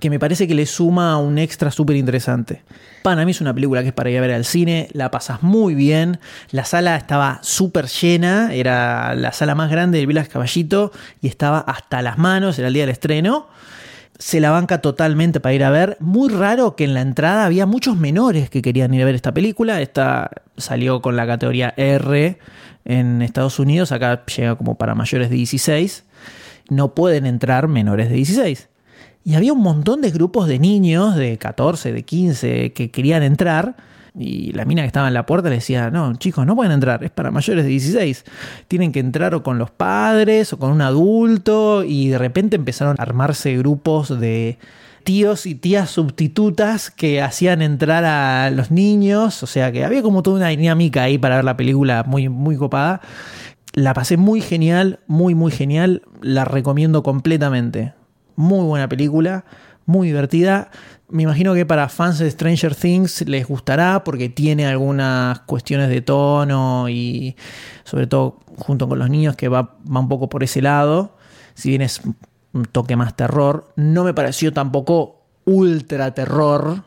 que 0.00 0.10
me 0.10 0.18
parece 0.18 0.46
que 0.46 0.54
le 0.54 0.66
suma 0.66 1.16
un 1.18 1.38
extra 1.38 1.70
súper 1.70 1.96
interesante. 1.96 2.62
Para 3.02 3.24
mí 3.24 3.30
es 3.30 3.40
una 3.40 3.54
película 3.54 3.82
que 3.82 3.88
es 3.88 3.94
para 3.94 4.10
ir 4.10 4.18
a 4.18 4.20
ver 4.20 4.32
al 4.32 4.44
cine, 4.44 4.88
la 4.92 5.10
pasas 5.10 5.42
muy 5.42 5.74
bien, 5.74 6.18
la 6.50 6.64
sala 6.64 6.96
estaba 6.96 7.38
súper 7.42 7.86
llena, 7.86 8.52
era 8.52 9.14
la 9.14 9.32
sala 9.32 9.54
más 9.54 9.70
grande 9.70 9.98
del 9.98 10.06
Vilas 10.06 10.28
Caballito 10.28 10.92
y 11.22 11.28
estaba 11.28 11.60
hasta 11.60 12.02
las 12.02 12.18
manos, 12.18 12.58
era 12.58 12.68
el 12.68 12.74
día 12.74 12.82
del 12.82 12.90
estreno. 12.90 13.48
Se 14.18 14.40
la 14.40 14.50
banca 14.50 14.80
totalmente 14.80 15.40
para 15.40 15.54
ir 15.54 15.62
a 15.62 15.68
ver. 15.68 15.98
Muy 16.00 16.30
raro 16.30 16.74
que 16.74 16.84
en 16.84 16.94
la 16.94 17.02
entrada 17.02 17.44
había 17.44 17.66
muchos 17.66 17.98
menores 17.98 18.48
que 18.48 18.62
querían 18.62 18.94
ir 18.94 19.02
a 19.02 19.04
ver 19.04 19.14
esta 19.14 19.34
película. 19.34 19.82
Esta 19.82 20.30
salió 20.56 21.02
con 21.02 21.16
la 21.16 21.26
categoría 21.26 21.74
R 21.76 22.38
en 22.86 23.20
Estados 23.20 23.58
Unidos, 23.58 23.92
acá 23.92 24.24
llega 24.24 24.56
como 24.56 24.76
para 24.76 24.94
mayores 24.94 25.28
de 25.28 25.36
16. 25.36 26.04
No 26.70 26.94
pueden 26.94 27.26
entrar 27.26 27.68
menores 27.68 28.08
de 28.08 28.14
16. 28.14 28.68
Y 29.26 29.34
había 29.34 29.52
un 29.52 29.60
montón 29.60 30.02
de 30.02 30.12
grupos 30.12 30.46
de 30.46 30.60
niños 30.60 31.16
de 31.16 31.36
14, 31.36 31.92
de 31.92 32.04
15 32.04 32.72
que 32.72 32.92
querían 32.92 33.24
entrar. 33.24 33.74
Y 34.16 34.52
la 34.52 34.64
mina 34.64 34.82
que 34.82 34.86
estaba 34.86 35.08
en 35.08 35.14
la 35.14 35.26
puerta 35.26 35.48
le 35.48 35.56
decía, 35.56 35.90
no, 35.90 36.14
chicos, 36.14 36.46
no 36.46 36.54
pueden 36.54 36.70
entrar, 36.70 37.02
es 37.02 37.10
para 37.10 37.32
mayores 37.32 37.64
de 37.64 37.70
16. 37.70 38.24
Tienen 38.68 38.92
que 38.92 39.00
entrar 39.00 39.34
o 39.34 39.42
con 39.42 39.58
los 39.58 39.72
padres 39.72 40.52
o 40.52 40.60
con 40.60 40.70
un 40.70 40.80
adulto. 40.80 41.82
Y 41.82 42.06
de 42.06 42.18
repente 42.18 42.54
empezaron 42.54 42.94
a 43.00 43.02
armarse 43.02 43.56
grupos 43.56 44.16
de 44.20 44.58
tíos 45.02 45.46
y 45.46 45.56
tías 45.56 45.90
sustitutas 45.90 46.92
que 46.92 47.20
hacían 47.20 47.62
entrar 47.62 48.04
a 48.04 48.52
los 48.52 48.70
niños. 48.70 49.42
O 49.42 49.48
sea 49.48 49.72
que 49.72 49.84
había 49.84 50.02
como 50.02 50.22
toda 50.22 50.36
una 50.36 50.48
dinámica 50.50 51.02
ahí 51.02 51.18
para 51.18 51.34
ver 51.34 51.44
la 51.44 51.56
película 51.56 52.04
muy, 52.06 52.28
muy 52.28 52.56
copada. 52.56 53.00
La 53.72 53.92
pasé 53.92 54.18
muy 54.18 54.40
genial, 54.40 55.00
muy, 55.08 55.34
muy 55.34 55.50
genial. 55.50 56.02
La 56.22 56.44
recomiendo 56.44 57.02
completamente. 57.02 57.95
Muy 58.36 58.64
buena 58.64 58.88
película, 58.88 59.44
muy 59.86 60.08
divertida. 60.08 60.70
Me 61.08 61.22
imagino 61.22 61.54
que 61.54 61.66
para 61.66 61.88
fans 61.88 62.18
de 62.18 62.30
Stranger 62.30 62.74
Things 62.74 63.22
les 63.26 63.46
gustará 63.46 64.04
porque 64.04 64.28
tiene 64.28 64.66
algunas 64.66 65.40
cuestiones 65.40 65.88
de 65.88 66.02
tono 66.02 66.88
y 66.88 67.36
sobre 67.84 68.06
todo 68.06 68.40
junto 68.56 68.88
con 68.88 68.98
los 68.98 69.08
niños 69.08 69.36
que 69.36 69.48
va, 69.48 69.76
va 69.90 70.00
un 70.00 70.08
poco 70.08 70.28
por 70.28 70.42
ese 70.42 70.62
lado. 70.62 71.16
Si 71.54 71.70
bien 71.70 71.82
es 71.82 72.00
un 72.52 72.64
toque 72.64 72.96
más 72.96 73.16
terror, 73.16 73.72
no 73.76 74.04
me 74.04 74.14
pareció 74.14 74.52
tampoco 74.52 75.22
ultra 75.44 76.12
terror. 76.12 76.82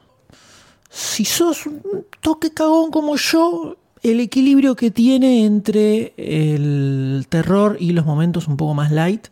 Si 0.89 1.25
sos 1.25 1.65
un 1.65 2.05
toque 2.21 2.53
cagón 2.53 2.91
como 2.91 3.15
yo, 3.15 3.77
el 4.03 4.19
equilibrio 4.19 4.75
que 4.75 4.91
tiene 4.91 5.45
entre 5.45 6.13
el 6.17 7.25
terror 7.29 7.77
y 7.79 7.91
los 7.91 8.05
momentos 8.05 8.47
un 8.47 8.57
poco 8.57 8.73
más 8.73 8.91
light 8.91 9.27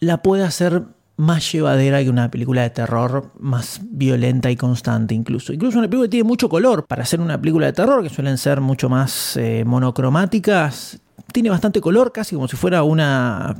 la 0.00 0.22
puede 0.22 0.44
hacer 0.44 0.84
más 1.22 1.52
llevadera 1.52 2.02
que 2.02 2.10
una 2.10 2.30
película 2.32 2.62
de 2.62 2.70
terror 2.70 3.30
más 3.38 3.80
violenta 3.84 4.50
y 4.50 4.56
constante 4.56 5.14
incluso. 5.14 5.52
Incluso 5.52 5.78
una 5.78 5.86
película 5.86 6.06
que 6.06 6.10
tiene 6.10 6.24
mucho 6.24 6.48
color 6.48 6.84
para 6.84 7.04
hacer 7.04 7.20
una 7.20 7.40
película 7.40 7.66
de 7.66 7.72
terror, 7.72 8.02
que 8.02 8.08
suelen 8.08 8.36
ser 8.38 8.60
mucho 8.60 8.88
más 8.88 9.36
eh, 9.36 9.62
monocromáticas. 9.64 11.00
Tiene 11.32 11.48
bastante 11.48 11.80
color, 11.80 12.10
casi 12.10 12.34
como 12.34 12.48
si 12.48 12.56
fuera 12.56 12.82
una 12.82 13.54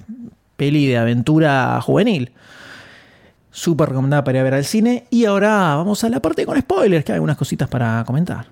peli 0.56 0.88
de 0.88 0.98
aventura 0.98 1.80
juvenil. 1.80 2.32
Súper 3.52 3.90
recomendada 3.90 4.24
para 4.24 4.38
ir 4.38 4.40
a 4.40 4.44
ver 4.44 4.54
al 4.54 4.64
cine. 4.64 5.04
Y 5.10 5.26
ahora 5.26 5.76
vamos 5.76 6.02
a 6.02 6.08
la 6.08 6.20
parte 6.20 6.44
con 6.44 6.60
spoilers, 6.60 7.04
que 7.04 7.12
hay 7.12 7.16
algunas 7.16 7.36
cositas 7.36 7.68
para 7.68 8.02
comentar. 8.04 8.46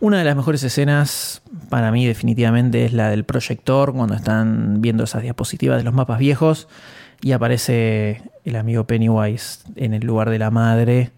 Una 0.00 0.18
de 0.18 0.24
las 0.24 0.36
mejores 0.36 0.62
escenas 0.62 1.42
para 1.68 1.90
mí 1.90 2.06
definitivamente 2.06 2.84
es 2.84 2.92
la 2.92 3.10
del 3.10 3.24
proyector 3.24 3.92
cuando 3.92 4.14
están 4.14 4.80
viendo 4.80 5.02
esas 5.02 5.22
diapositivas 5.22 5.78
de 5.78 5.82
los 5.82 5.92
mapas 5.92 6.20
viejos 6.20 6.68
y 7.20 7.32
aparece 7.32 8.22
el 8.44 8.54
amigo 8.54 8.84
Pennywise 8.84 9.60
en 9.74 9.94
el 9.94 10.06
lugar 10.06 10.30
de 10.30 10.38
la 10.38 10.52
madre 10.52 11.10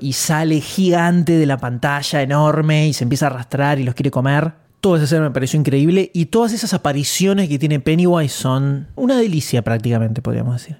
y 0.00 0.12
sale 0.12 0.60
gigante 0.60 1.32
de 1.38 1.46
la 1.46 1.56
pantalla 1.56 2.20
enorme 2.20 2.88
y 2.88 2.92
se 2.92 3.04
empieza 3.04 3.26
a 3.26 3.30
arrastrar 3.30 3.78
y 3.78 3.84
los 3.84 3.94
quiere 3.94 4.10
comer. 4.10 4.52
Toda 4.82 4.98
esa 4.98 5.04
escena 5.06 5.22
me 5.22 5.30
pareció 5.30 5.58
increíble 5.58 6.10
y 6.12 6.26
todas 6.26 6.52
esas 6.52 6.74
apariciones 6.74 7.48
que 7.48 7.58
tiene 7.58 7.80
Pennywise 7.80 8.34
son 8.34 8.88
una 8.96 9.16
delicia 9.16 9.62
prácticamente, 9.62 10.20
podríamos 10.20 10.60
decir. 10.60 10.76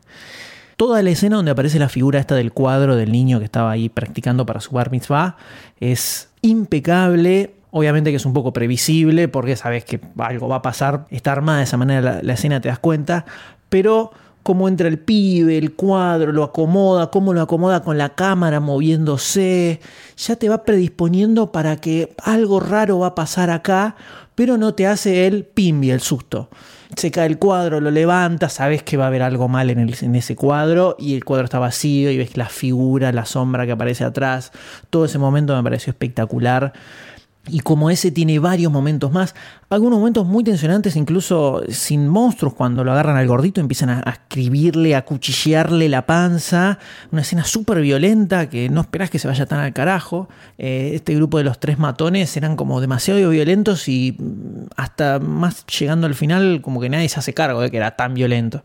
Toda 0.76 1.02
la 1.02 1.08
escena 1.08 1.36
donde 1.36 1.52
aparece 1.52 1.78
la 1.78 1.88
figura 1.88 2.20
esta 2.20 2.34
del 2.34 2.52
cuadro 2.52 2.96
del 2.96 3.10
niño 3.10 3.38
que 3.38 3.46
estaba 3.46 3.70
ahí 3.70 3.88
practicando 3.88 4.44
para 4.44 4.60
su 4.60 4.72
bar 4.72 4.90
mitzvah 4.90 5.38
es 5.80 6.28
impecable. 6.46 7.54
Obviamente 7.70 8.10
que 8.10 8.16
es 8.16 8.26
un 8.26 8.32
poco 8.32 8.52
previsible 8.52 9.28
porque 9.28 9.56
sabes 9.56 9.84
que 9.84 10.00
algo 10.18 10.48
va 10.48 10.56
a 10.56 10.62
pasar. 10.62 11.06
Está 11.10 11.32
armada 11.32 11.58
de 11.58 11.64
esa 11.64 11.76
manera 11.76 12.20
la, 12.22 12.32
escena, 12.32 12.60
te 12.60 12.68
das 12.68 12.78
cuenta. 12.78 13.26
Pero 13.68 14.12
cómo 14.42 14.68
entra 14.68 14.88
el 14.88 14.98
pibe, 14.98 15.58
el 15.58 15.74
cuadro, 15.74 16.32
lo 16.32 16.44
acomoda, 16.44 17.10
cómo 17.10 17.34
lo 17.34 17.42
acomoda 17.42 17.82
con 17.82 17.98
la 17.98 18.10
cámara 18.10 18.60
moviéndose, 18.60 19.80
ya 20.16 20.36
te 20.36 20.48
va 20.48 20.62
predisponiendo 20.62 21.50
para 21.50 21.76
que 21.76 22.14
algo 22.22 22.60
raro 22.60 23.00
va 23.00 23.08
a 23.08 23.14
pasar 23.16 23.50
acá, 23.50 23.96
pero 24.36 24.56
no 24.56 24.74
te 24.74 24.86
hace 24.86 25.26
el 25.26 25.44
pimbi, 25.44 25.90
el 25.90 26.00
susto 26.00 26.48
se 26.96 27.10
cae 27.10 27.26
el 27.26 27.38
cuadro, 27.38 27.80
lo 27.80 27.90
levanta, 27.90 28.48
sabes 28.48 28.82
que 28.82 28.96
va 28.96 29.04
a 29.04 29.06
haber 29.08 29.22
algo 29.22 29.48
mal 29.48 29.68
en, 29.68 29.78
en, 29.78 30.14
ese 30.14 30.34
cuadro 30.34 30.96
y 30.98 31.14
el 31.14 31.24
cuadro 31.24 31.44
está 31.44 31.58
vacío 31.58 32.10
y 32.10 32.16
ves 32.16 32.38
la 32.38 32.48
figura, 32.48 33.12
la 33.12 33.26
sombra 33.26 33.66
que 33.66 33.72
aparece 33.72 34.02
atrás. 34.02 34.50
Todo 34.88 35.04
ese 35.04 35.18
momento 35.18 35.54
me 35.54 35.62
pareció 35.62 35.90
espectacular. 35.90 36.72
Y 37.48 37.60
como 37.60 37.90
ese 37.90 38.10
tiene 38.10 38.38
varios 38.38 38.72
momentos 38.72 39.12
más, 39.12 39.34
algunos 39.70 39.98
momentos 39.98 40.26
muy 40.26 40.42
tensionantes, 40.42 40.96
incluso 40.96 41.62
sin 41.68 42.08
monstruos, 42.08 42.54
cuando 42.54 42.82
lo 42.82 42.92
agarran 42.92 43.16
al 43.16 43.26
gordito, 43.26 43.60
empiezan 43.60 43.90
a, 43.90 44.00
escribirle, 44.10 44.94
a 44.96 45.04
cuchillearle 45.04 45.88
la 45.88 46.06
panza. 46.06 46.78
Una 47.12 47.22
escena 47.22 47.44
súper 47.44 47.80
violenta 47.80 48.48
que 48.48 48.68
no 48.68 48.80
esperás 48.80 49.10
que 49.10 49.18
se 49.18 49.28
vaya 49.28 49.46
tan 49.46 49.60
al 49.60 49.72
carajo. 49.72 50.28
Eh, 50.58 50.92
este 50.94 51.14
grupo 51.14 51.38
de 51.38 51.44
los 51.44 51.60
tres 51.60 51.78
matones 51.78 52.36
eran 52.36 52.56
como 52.56 52.80
demasiado 52.80 53.30
violentos 53.30 53.88
y 53.88 54.16
mm, 54.18 54.66
hasta 54.76 55.18
más 55.20 55.64
llegando 55.66 56.06
al 56.06 56.14
final, 56.14 56.60
como 56.62 56.80
que 56.80 56.88
nadie 56.88 57.08
se 57.08 57.20
hace 57.20 57.32
cargo 57.32 57.60
de 57.60 57.70
que 57.70 57.76
era 57.76 57.92
tan 57.92 58.14
violento 58.14 58.62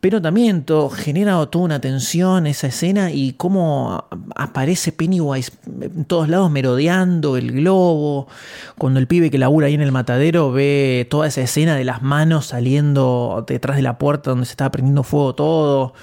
pero 0.00 0.22
también 0.22 0.62
todo, 0.62 0.90
genera 0.90 1.44
toda 1.46 1.64
una 1.64 1.80
tensión 1.80 2.46
esa 2.46 2.68
escena 2.68 3.10
y 3.10 3.32
cómo 3.32 4.04
aparece 4.36 4.92
Pennywise 4.92 5.50
en 5.80 6.04
todos 6.04 6.28
lados 6.28 6.50
merodeando 6.52 7.36
el 7.36 7.50
globo, 7.50 8.28
cuando 8.76 9.00
el 9.00 9.08
pibe 9.08 9.30
que 9.30 9.38
labura 9.38 9.66
ahí 9.66 9.74
en 9.74 9.80
el 9.80 9.90
matadero 9.90 10.52
ve 10.52 11.06
toda 11.10 11.26
esa 11.26 11.40
escena 11.40 11.74
de 11.74 11.84
las 11.84 12.02
manos 12.02 12.46
saliendo 12.46 13.44
detrás 13.48 13.76
de 13.76 13.82
la 13.82 13.98
puerta 13.98 14.30
donde 14.30 14.46
se 14.46 14.52
estaba 14.52 14.70
prendiendo 14.70 15.02
fuego 15.02 15.34
todo. 15.34 15.94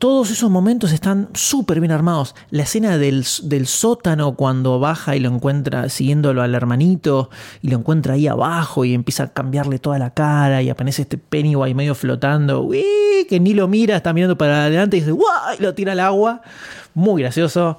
Todos 0.00 0.30
esos 0.30 0.48
momentos 0.48 0.92
están 0.92 1.28
súper 1.34 1.78
bien 1.78 1.92
armados. 1.92 2.34
La 2.48 2.62
escena 2.62 2.96
del, 2.96 3.22
sótano 3.66 4.34
cuando 4.34 4.80
baja 4.80 5.14
y 5.14 5.20
lo 5.20 5.28
encuentra 5.28 5.90
siguiéndolo 5.90 6.40
al 6.40 6.54
hermanito 6.54 7.28
y 7.60 7.68
lo 7.68 7.76
encuentra 7.76 8.14
ahí 8.14 8.26
abajo 8.26 8.86
y 8.86 8.94
empieza 8.94 9.24
a 9.24 9.32
cambiarle 9.34 9.78
toda 9.78 9.98
la 9.98 10.14
cara 10.14 10.62
y 10.62 10.70
aparece 10.70 11.02
este 11.02 11.18
Pennywise 11.18 11.74
medio 11.74 11.94
flotando, 11.94 12.66
que 13.28 13.40
ni 13.40 13.52
lo 13.52 13.68
mira, 13.68 13.94
está 13.94 14.14
mirando 14.14 14.38
para 14.38 14.62
adelante 14.62 14.96
y 14.96 15.00
dice, 15.00 15.12
¡guau! 15.12 15.56
y 15.58 15.62
lo 15.62 15.74
tira 15.74 15.92
al 15.92 16.00
agua. 16.00 16.40
Muy 16.94 17.20
gracioso. 17.20 17.76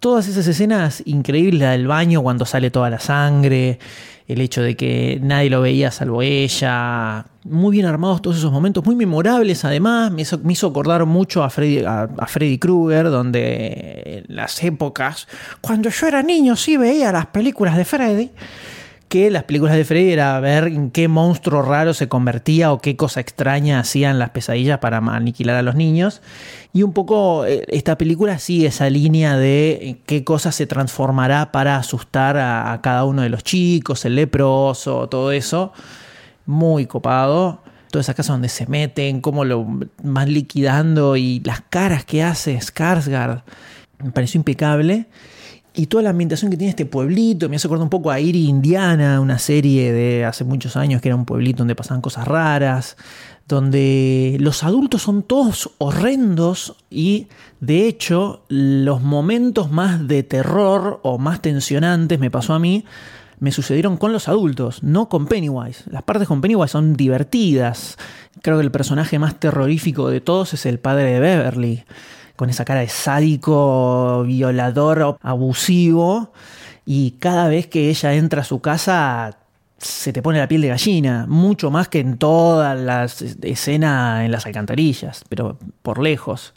Todas 0.00 0.28
esas 0.28 0.46
escenas 0.46 1.02
increíbles, 1.06 1.60
la 1.60 1.70
del 1.72 1.86
baño 1.86 2.22
cuando 2.22 2.44
sale 2.44 2.70
toda 2.70 2.90
la 2.90 3.00
sangre 3.00 3.78
el 4.26 4.40
hecho 4.40 4.62
de 4.62 4.74
que 4.74 5.18
nadie 5.22 5.50
lo 5.50 5.60
veía 5.60 5.90
salvo 5.90 6.22
ella. 6.22 7.26
Muy 7.44 7.72
bien 7.72 7.86
armados 7.86 8.22
todos 8.22 8.38
esos 8.38 8.50
momentos, 8.50 8.84
muy 8.84 8.96
memorables 8.96 9.64
además. 9.64 10.10
Me 10.10 10.22
hizo, 10.22 10.66
acordar 10.66 11.04
mucho 11.04 11.42
a 11.42 11.50
Freddy, 11.50 11.84
a, 11.84 12.08
Freddy 12.26 12.58
Krueger, 12.58 13.10
donde 13.10 14.24
las 14.28 14.62
épocas, 14.64 15.28
cuando 15.60 15.90
yo 15.90 16.06
era 16.06 16.22
niño 16.22 16.56
sí 16.56 16.76
veía 16.76 17.12
las 17.12 17.26
películas 17.26 17.76
de 17.76 17.84
Freddy 17.84 18.30
que 19.14 19.30
las 19.30 19.44
películas 19.44 19.76
de 19.76 19.84
Freddy 19.84 20.10
era 20.10 20.40
ver 20.40 20.64
en 20.64 20.90
qué 20.90 21.06
monstruo 21.06 21.62
raro 21.62 21.94
se 21.94 22.08
convertía 22.08 22.72
o 22.72 22.80
qué 22.80 22.96
cosa 22.96 23.20
extraña 23.20 23.78
hacían 23.78 24.18
las 24.18 24.30
pesadillas 24.30 24.80
para 24.80 24.96
aniquilar 24.96 25.54
a 25.54 25.62
los 25.62 25.76
niños. 25.76 26.20
Y 26.72 26.82
un 26.82 26.92
poco 26.92 27.46
eh, 27.46 27.64
esta 27.68 27.96
película 27.96 28.40
sigue 28.40 28.66
esa 28.66 28.90
línea 28.90 29.36
de 29.36 30.00
qué 30.06 30.24
cosa 30.24 30.50
se 30.50 30.66
transformará 30.66 31.52
para 31.52 31.76
asustar 31.76 32.36
a, 32.36 32.72
a 32.72 32.80
cada 32.80 33.04
uno 33.04 33.22
de 33.22 33.28
los 33.28 33.44
chicos, 33.44 34.04
el 34.04 34.16
leproso, 34.16 35.08
todo 35.08 35.30
eso. 35.30 35.72
Muy 36.44 36.86
copado 36.86 37.62
todas 37.92 38.06
esas 38.06 38.16
casas 38.16 38.34
donde 38.34 38.48
se 38.48 38.66
meten, 38.66 39.20
cómo 39.20 39.44
lo 39.44 39.64
van 40.02 40.34
liquidando 40.34 41.14
y 41.14 41.38
las 41.44 41.60
caras 41.60 42.04
que 42.04 42.24
hace 42.24 42.58
Skarsgård. 42.58 43.44
Me 44.02 44.10
pareció 44.10 44.38
impecable. 44.38 45.06
Y 45.76 45.86
toda 45.86 46.04
la 46.04 46.10
ambientación 46.10 46.52
que 46.52 46.56
tiene 46.56 46.70
este 46.70 46.86
pueblito, 46.86 47.48
me 47.48 47.56
hace 47.56 47.66
acordar 47.66 47.82
un 47.82 47.90
poco 47.90 48.12
a 48.12 48.20
Iri 48.20 48.46
Indiana, 48.46 49.20
una 49.20 49.40
serie 49.40 49.92
de 49.92 50.24
hace 50.24 50.44
muchos 50.44 50.76
años 50.76 51.02
que 51.02 51.08
era 51.08 51.16
un 51.16 51.24
pueblito 51.24 51.58
donde 51.58 51.74
pasaban 51.74 52.00
cosas 52.00 52.28
raras, 52.28 52.96
donde 53.48 54.36
los 54.38 54.62
adultos 54.62 55.02
son 55.02 55.24
todos 55.24 55.72
horrendos 55.78 56.76
y 56.90 57.26
de 57.60 57.88
hecho 57.88 58.44
los 58.48 59.02
momentos 59.02 59.72
más 59.72 60.06
de 60.06 60.22
terror 60.22 61.00
o 61.02 61.18
más 61.18 61.42
tensionantes, 61.42 62.20
me 62.20 62.30
pasó 62.30 62.54
a 62.54 62.60
mí, 62.60 62.84
me 63.40 63.50
sucedieron 63.50 63.96
con 63.96 64.12
los 64.12 64.28
adultos, 64.28 64.82
no 64.84 65.08
con 65.08 65.26
Pennywise. 65.26 65.90
Las 65.90 66.04
partes 66.04 66.28
con 66.28 66.40
Pennywise 66.40 66.70
son 66.70 66.94
divertidas. 66.94 67.98
Creo 68.42 68.58
que 68.58 68.64
el 68.64 68.70
personaje 68.70 69.18
más 69.18 69.40
terrorífico 69.40 70.08
de 70.08 70.20
todos 70.20 70.54
es 70.54 70.66
el 70.66 70.78
padre 70.78 71.14
de 71.14 71.20
Beverly, 71.20 71.84
con 72.36 72.50
esa 72.50 72.64
cara 72.64 72.80
de 72.80 72.88
sádico, 72.88 74.24
violador, 74.24 75.18
abusivo. 75.22 76.32
Y 76.86 77.12
cada 77.12 77.48
vez 77.48 77.66
que 77.66 77.88
ella 77.88 78.14
entra 78.14 78.42
a 78.42 78.44
su 78.44 78.60
casa, 78.60 79.38
se 79.78 80.12
te 80.12 80.22
pone 80.22 80.38
la 80.38 80.48
piel 80.48 80.62
de 80.62 80.68
gallina, 80.68 81.26
mucho 81.28 81.70
más 81.70 81.88
que 81.88 82.00
en 82.00 82.18
todas 82.18 82.78
las 82.78 83.22
escenas 83.22 84.24
en 84.24 84.32
las 84.32 84.46
alcantarillas, 84.46 85.24
pero 85.28 85.58
por 85.82 86.02
lejos. 86.02 86.54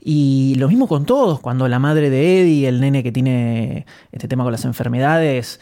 Y 0.00 0.54
lo 0.56 0.68
mismo 0.68 0.86
con 0.86 1.04
todos, 1.04 1.40
cuando 1.40 1.66
la 1.66 1.80
madre 1.80 2.10
de 2.10 2.40
Eddie, 2.40 2.68
el 2.68 2.80
nene 2.80 3.02
que 3.02 3.10
tiene 3.10 3.86
este 4.12 4.28
tema 4.28 4.44
con 4.44 4.52
las 4.52 4.64
enfermedades, 4.64 5.58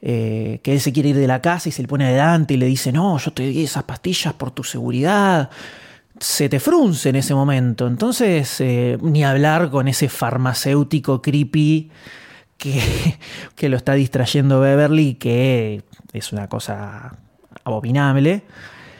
eh, 0.00 0.60
que 0.62 0.72
él 0.72 0.80
se 0.80 0.92
quiere 0.92 1.10
ir 1.10 1.16
de 1.16 1.26
la 1.26 1.42
casa 1.42 1.68
y 1.68 1.72
se 1.72 1.82
le 1.82 1.88
pone 1.88 2.06
adelante 2.06 2.54
y 2.54 2.56
le 2.56 2.66
dice, 2.66 2.90
no, 2.90 3.18
yo 3.18 3.32
te 3.32 3.42
di 3.44 3.64
esas 3.64 3.84
pastillas 3.84 4.32
por 4.32 4.50
tu 4.50 4.64
seguridad, 4.64 5.50
se 6.22 6.48
te 6.48 6.60
frunce 6.60 7.08
en 7.08 7.16
ese 7.16 7.34
momento. 7.34 7.88
Entonces, 7.88 8.60
eh, 8.60 8.96
ni 9.02 9.24
hablar 9.24 9.70
con 9.70 9.88
ese 9.88 10.08
farmacéutico 10.08 11.20
creepy 11.20 11.90
que, 12.56 12.80
que 13.56 13.68
lo 13.68 13.76
está 13.76 13.94
distrayendo 13.94 14.60
Beverly, 14.60 15.14
que 15.14 15.82
es 16.12 16.32
una 16.32 16.48
cosa 16.48 17.18
abominable. 17.64 18.44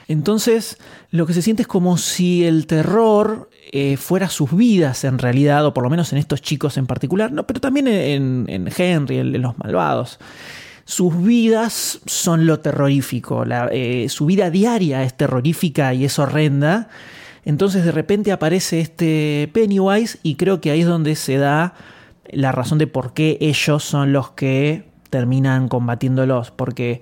Entonces, 0.08 0.78
lo 1.11 1.26
que 1.26 1.32
se 1.32 1.42
siente 1.42 1.62
es 1.62 1.68
como 1.68 1.96
si 1.96 2.44
el 2.44 2.66
terror 2.66 3.48
eh, 3.70 3.96
fuera 3.96 4.28
sus 4.28 4.54
vidas 4.54 5.04
en 5.04 5.18
realidad, 5.18 5.64
o 5.64 5.72
por 5.72 5.85
lo 5.85 5.90
menos 5.90 6.12
en 6.12 6.18
estos 6.18 6.42
chicos 6.42 6.76
en 6.76 6.88
particular, 6.88 7.30
no, 7.30 7.46
pero 7.46 7.61
también 7.61 7.87
en, 7.87 8.46
en 8.48 8.68
Henry, 8.76 9.18
en 9.18 9.40
los 9.40 9.56
malvados 9.58 10.18
sus 10.84 11.22
vidas 11.22 12.00
son 12.06 12.46
lo 12.46 12.60
terrorífico, 12.60 13.44
eh, 13.70 14.06
su 14.08 14.26
vida 14.26 14.50
diaria 14.50 15.04
es 15.04 15.14
terrorífica 15.14 15.94
y 15.94 16.04
es 16.04 16.18
horrenda. 16.18 16.88
Entonces 17.44 17.84
de 17.84 17.92
repente 17.92 18.32
aparece 18.32 18.80
este 18.80 19.50
Pennywise 19.52 20.18
y 20.22 20.36
creo 20.36 20.60
que 20.60 20.70
ahí 20.70 20.80
es 20.80 20.86
donde 20.86 21.14
se 21.16 21.36
da 21.38 21.74
la 22.30 22.52
razón 22.52 22.78
de 22.78 22.86
por 22.86 23.14
qué 23.14 23.38
ellos 23.40 23.84
son 23.84 24.12
los 24.12 24.30
que 24.30 24.88
terminan 25.10 25.68
combatiéndolos, 25.68 26.50
porque 26.50 27.00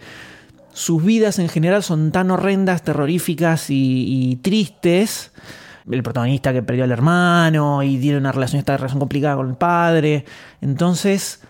sus 0.73 1.05
vidas 1.05 1.39
en 1.39 1.49
general 1.49 1.83
son 1.83 2.11
tan 2.11 2.31
horrendas, 2.31 2.83
terroríficas 2.83 3.71
y, 3.71 4.31
y 4.31 4.37
tristes. 4.37 5.33
El 5.91 6.03
protagonista 6.03 6.53
que 6.53 6.63
perdió 6.63 6.85
al 6.85 6.93
hermano 6.93 7.83
y 7.83 7.99
tiene 7.99 8.19
una 8.19 8.33
relación, 8.33 8.59
esta 8.61 8.77
relación 8.77 9.01
complicada 9.01 9.37
con 9.37 9.49
el 9.51 9.57
padre. 9.57 10.25
Entonces, 10.61 11.41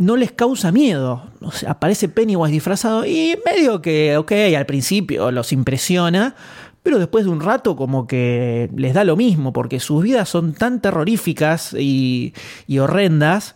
no 0.00 0.16
les 0.16 0.32
causa 0.32 0.72
miedo. 0.72 1.22
O 1.42 1.52
sea, 1.52 1.72
aparece 1.72 2.08
Pennywise 2.08 2.50
disfrazado 2.50 3.04
y 3.04 3.38
medio 3.44 3.82
que, 3.82 4.16
ok, 4.16 4.32
al 4.56 4.64
principio 4.64 5.30
los 5.30 5.52
impresiona, 5.52 6.34
pero 6.82 6.98
después 6.98 7.26
de 7.26 7.30
un 7.30 7.42
rato 7.42 7.76
como 7.76 8.06
que 8.06 8.70
les 8.74 8.94
da 8.94 9.04
lo 9.04 9.14
mismo, 9.14 9.52
porque 9.52 9.78
sus 9.78 10.02
vidas 10.02 10.26
son 10.30 10.54
tan 10.54 10.80
terroríficas 10.80 11.76
y, 11.78 12.32
horrendas 12.80 13.54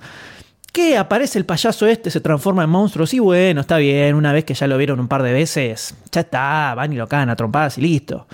que 0.71 0.99
aparece 0.99 1.39
el 1.39 1.47
payaso 1.47 1.87
este, 1.87 2.11
se 2.11 2.21
transforma 2.21 2.65
en 2.65 2.71
monstruos 2.71 3.15
y 3.15 3.21
bueno, 3.21 3.61
está 3.61 3.79
bien, 3.79 4.15
una 4.15 4.33
vez 4.33 4.45
que 4.45 4.55
ya 4.55 4.67
lo 4.67 4.77
vieron 4.77 5.01
un 5.01 5.09
par 5.09 5.23
de 5.23 5.33
veces, 5.33 5.95
ya 6.11 6.23
está, 6.23 6.75
van 6.75 6.93
y 6.93 6.97
lo 6.97 7.07
cagan 7.07 7.31
a 7.31 7.37
trompadas 7.37 7.79
y 7.79 7.81
listo. 7.81 8.27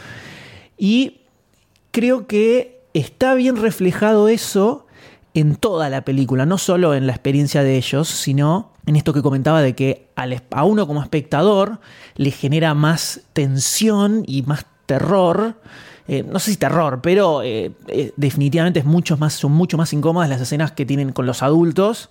Y 0.79 1.20
creo 1.90 2.27
que 2.27 2.81
está 2.92 3.35
bien 3.35 3.57
reflejado 3.57 4.29
eso 4.29 4.87
en 5.35 5.57
toda 5.57 5.88
la 5.88 6.05
película, 6.05 6.47
no 6.47 6.59
solo 6.59 6.95
en 6.95 7.07
la 7.07 7.12
experiencia 7.12 7.62
de 7.62 7.77
ellos, 7.77 8.09
sino 8.09 8.73
en 8.87 8.97
esto 8.97 9.12
que 9.12 9.23
comentaba 9.23 9.62
de 9.62 9.75
que 9.75 10.09
a 10.51 10.64
uno 10.64 10.87
como 10.87 11.03
espectador 11.03 11.81
le 12.16 12.31
genera 12.31 12.75
más 12.75 13.21
tensión 13.33 14.25
y 14.27 14.43
más 14.43 14.66
terror. 14.87 15.57
Eh, 16.09 16.25
no 16.25 16.40
sé 16.40 16.51
si 16.51 16.57
terror, 16.57 17.01
pero 17.03 17.43
eh, 17.43 17.71
eh, 17.87 18.12
definitivamente 18.16 18.81
es 18.81 18.85
mucho 18.85 19.16
más, 19.16 19.35
son 19.35 19.53
mucho 19.53 19.79
más 19.79 19.93
incómodas 19.93 20.29
las 20.29 20.40
escenas 20.40 20.73
que 20.73 20.85
tienen 20.85 21.12
con 21.12 21.27
los 21.27 21.43
adultos 21.43 22.11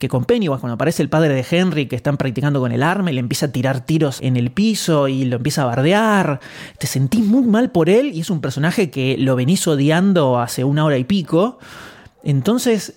que 0.00 0.08
con 0.08 0.24
Pennywise, 0.24 0.60
cuando 0.60 0.74
aparece 0.74 1.02
el 1.02 1.10
padre 1.10 1.34
de 1.34 1.44
Henry 1.48 1.86
que 1.86 1.94
están 1.94 2.16
practicando 2.16 2.58
con 2.58 2.72
el 2.72 2.82
arma 2.82 3.10
y 3.10 3.14
le 3.14 3.20
empieza 3.20 3.46
a 3.46 3.52
tirar 3.52 3.84
tiros 3.84 4.18
en 4.22 4.38
el 4.38 4.50
piso 4.50 5.08
y 5.08 5.26
lo 5.26 5.36
empieza 5.36 5.62
a 5.62 5.66
bardear. 5.66 6.40
Te 6.78 6.86
sentís 6.86 7.22
muy 7.22 7.42
mal 7.42 7.70
por 7.70 7.90
él 7.90 8.12
y 8.14 8.20
es 8.20 8.30
un 8.30 8.40
personaje 8.40 8.90
que 8.90 9.16
lo 9.18 9.36
venís 9.36 9.68
odiando 9.68 10.38
hace 10.38 10.64
una 10.64 10.86
hora 10.86 10.96
y 10.96 11.04
pico. 11.04 11.58
Entonces, 12.22 12.94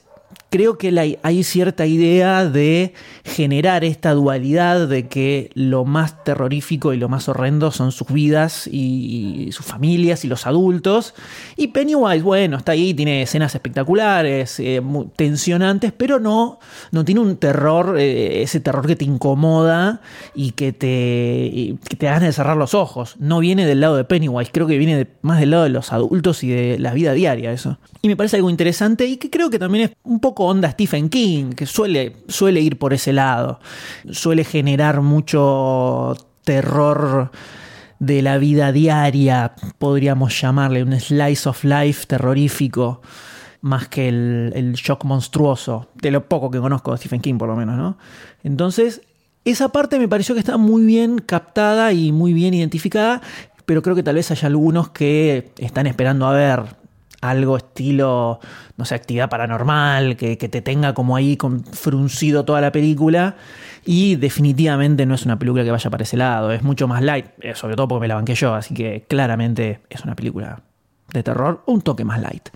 creo 0.53 0.77
que 0.77 1.17
hay 1.23 1.43
cierta 1.43 1.87
idea 1.87 2.47
de 2.47 2.93
generar 3.23 3.83
esta 3.83 4.13
dualidad 4.13 4.87
de 4.87 5.07
que 5.07 5.49
lo 5.55 5.83
más 5.83 6.23
terrorífico 6.23 6.93
y 6.93 6.97
lo 6.97 7.09
más 7.09 7.27
horrendo 7.27 7.71
son 7.71 7.91
sus 7.91 8.09
vidas 8.09 8.67
y, 8.67 9.49
sus 9.51 9.65
familias 9.65 10.23
y 10.23 10.27
los 10.27 10.45
adultos. 10.45 11.15
Y 11.55 11.69
Pennywise, 11.69 12.21
bueno, 12.21 12.57
está 12.57 12.73
ahí, 12.73 12.93
tiene 12.93 13.23
escenas 13.23 13.55
espectaculares, 13.55 14.59
eh, 14.59 14.79
tensionantes, 15.15 15.91
pero 15.91 16.19
no, 16.19 16.59
no 16.91 17.03
tiene 17.03 17.21
un 17.21 17.37
terror, 17.37 17.97
eh, 17.97 18.43
ese 18.43 18.59
terror 18.59 18.85
que 18.85 18.95
te 18.95 19.05
incomoda 19.05 20.01
y 20.35 20.51
que 20.51 20.71
te, 20.71 21.77
que 21.89 21.95
te 21.97 22.09
haga 22.09 22.31
cerrar 22.31 22.57
los 22.57 22.75
ojos. 22.75 23.15
No 23.17 23.39
viene 23.39 23.65
del 23.65 23.79
lado 23.79 23.95
de 23.95 24.03
Pennywise, 24.03 24.51
creo 24.53 24.67
que 24.67 24.77
viene 24.77 25.07
más 25.23 25.39
del 25.39 25.49
lado 25.49 25.63
de 25.63 25.69
los 25.69 25.91
adultos 25.91 26.43
y 26.43 26.49
de 26.49 26.77
la 26.77 26.93
vida 26.93 27.13
diaria 27.13 27.51
eso. 27.51 27.79
Y 28.03 28.07
me 28.07 28.15
parece 28.15 28.35
algo 28.35 28.51
interesante 28.51 29.07
y 29.07 29.17
que 29.17 29.31
creo 29.31 29.49
que 29.49 29.57
también 29.57 29.85
es 29.85 29.97
un 30.03 30.19
poco 30.19 30.42
onda 30.45 30.71
Stephen 30.71 31.09
King, 31.09 31.51
que 31.51 31.65
suele, 31.65 32.17
suele 32.27 32.61
ir 32.61 32.77
por 32.77 32.93
ese 32.93 33.13
lado, 33.13 33.59
suele 34.11 34.43
generar 34.43 35.01
mucho 35.01 36.15
terror 36.43 37.31
de 37.99 38.21
la 38.21 38.37
vida 38.37 38.71
diaria, 38.71 39.53
podríamos 39.77 40.39
llamarle 40.39 40.83
un 40.83 40.99
slice 40.99 41.47
of 41.47 41.63
life 41.63 42.05
terrorífico, 42.05 43.01
más 43.61 43.87
que 43.87 44.09
el, 44.09 44.73
shock 44.73 45.05
monstruoso, 45.05 45.87
de 45.95 46.11
lo 46.11 46.27
poco 46.27 46.51
que 46.51 46.59
conozco 46.59 46.91
de 46.91 46.97
Stephen 46.97 47.21
King 47.21 47.37
por 47.37 47.47
lo 47.47 47.55
menos, 47.55 47.77
¿no? 47.77 47.97
Entonces, 48.43 49.01
esa 49.45 49.69
parte 49.69 49.99
me 49.99 50.09
pareció 50.09 50.35
que 50.35 50.39
está 50.39 50.57
muy 50.57 50.85
bien 50.85 51.19
captada 51.19 51.93
y 51.93 52.11
muy 52.11 52.33
bien 52.33 52.53
identificada, 52.53 53.21
pero 53.65 53.81
creo 53.81 53.95
que 53.95 54.03
tal 54.03 54.15
vez 54.15 54.31
haya 54.31 54.47
algunos 54.47 54.89
que 54.89 55.53
están 55.57 55.87
esperando 55.87 56.27
a 56.27 56.33
ver 56.33 56.82
algo 57.23 57.55
estilo, 57.55 58.39
no 58.75 58.85
sé, 58.85 58.95
actividad 58.95 59.29
paranormal, 59.29 60.17
que, 60.17 60.35
te 60.35 60.61
tenga 60.61 60.93
como 60.93 61.15
ahí 61.15 61.37
con 61.37 61.63
fruncido 61.63 62.43
toda 62.43 62.59
la 62.59 62.71
película. 62.71 63.37
Y 63.85 64.17
definitivamente 64.17 65.05
no 65.05 65.15
es 65.15 65.25
una 65.25 65.39
película 65.39 65.63
que 65.63 65.71
vaya 65.71 65.89
para 65.89 66.03
ese 66.03 66.17
lado, 66.17 66.51
es 66.51 66.63
mucho 66.63 66.87
más 66.87 67.01
light, 67.01 67.27
eh, 67.41 67.55
sobre 67.55 67.75
todo 67.75 67.87
porque 67.87 68.01
me 68.01 68.07
la 68.07 68.15
banqué 68.15 68.35
yo, 68.35 68.53
así 68.53 68.73
que 68.73 69.05
claramente 69.07 69.81
es 69.89 70.03
una 70.03 70.15
película 70.15 70.61
de 71.11 71.23
terror, 71.23 71.63
un 71.65 71.81
toque 71.81 72.03
más 72.03 72.21
light. 72.21 72.49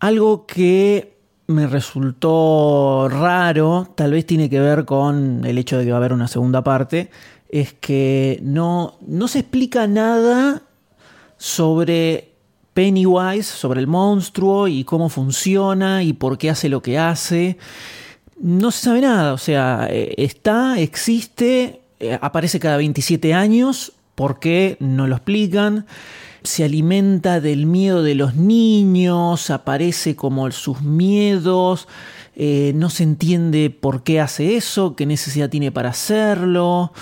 Algo 0.00 0.46
que 0.46 1.16
me 1.46 1.66
resultó 1.66 3.08
raro, 3.10 3.92
tal 3.94 4.12
vez 4.12 4.26
tiene 4.26 4.50
que 4.50 4.60
ver 4.60 4.84
con 4.84 5.44
el 5.44 5.58
hecho 5.58 5.78
de 5.78 5.84
que 5.84 5.90
va 5.90 5.96
a 5.96 6.00
haber 6.00 6.12
una 6.12 6.28
segunda 6.28 6.62
parte, 6.62 7.10
es 7.48 7.72
que 7.74 8.38
no, 8.42 8.98
no 9.06 9.28
se 9.28 9.40
explica 9.40 9.86
nada 9.86 10.62
sobre 11.36 12.31
Pennywise, 12.74 13.44
sobre 13.44 13.80
el 13.80 13.86
monstruo 13.86 14.68
y 14.68 14.84
cómo 14.84 15.08
funciona 15.08 16.02
y 16.02 16.12
por 16.12 16.38
qué 16.38 16.50
hace 16.50 16.68
lo 16.68 16.82
que 16.82 16.98
hace. 16.98 17.58
No 18.40 18.70
se 18.70 18.84
sabe 18.84 19.02
nada, 19.02 19.34
o 19.34 19.38
sea, 19.38 19.86
eh, 19.90 20.14
está, 20.16 20.80
existe, 20.80 21.82
eh, 22.00 22.18
aparece 22.20 22.58
cada 22.58 22.76
27 22.76 23.34
años, 23.34 23.92
¿por 24.14 24.40
qué? 24.40 24.76
No 24.80 25.06
lo 25.06 25.16
explican. 25.16 25.86
Se 26.42 26.64
alimenta 26.64 27.40
del 27.40 27.66
miedo 27.66 28.02
de 28.02 28.16
los 28.16 28.34
niños, 28.34 29.50
aparece 29.50 30.16
como 30.16 30.50
sus 30.50 30.82
miedos, 30.82 31.86
eh, 32.34 32.72
no 32.74 32.90
se 32.90 33.04
entiende 33.04 33.70
por 33.70 34.02
qué 34.02 34.20
hace 34.20 34.56
eso, 34.56 34.96
qué 34.96 35.06
necesidad 35.06 35.50
tiene 35.50 35.70
para 35.70 35.90
hacerlo, 35.90 36.92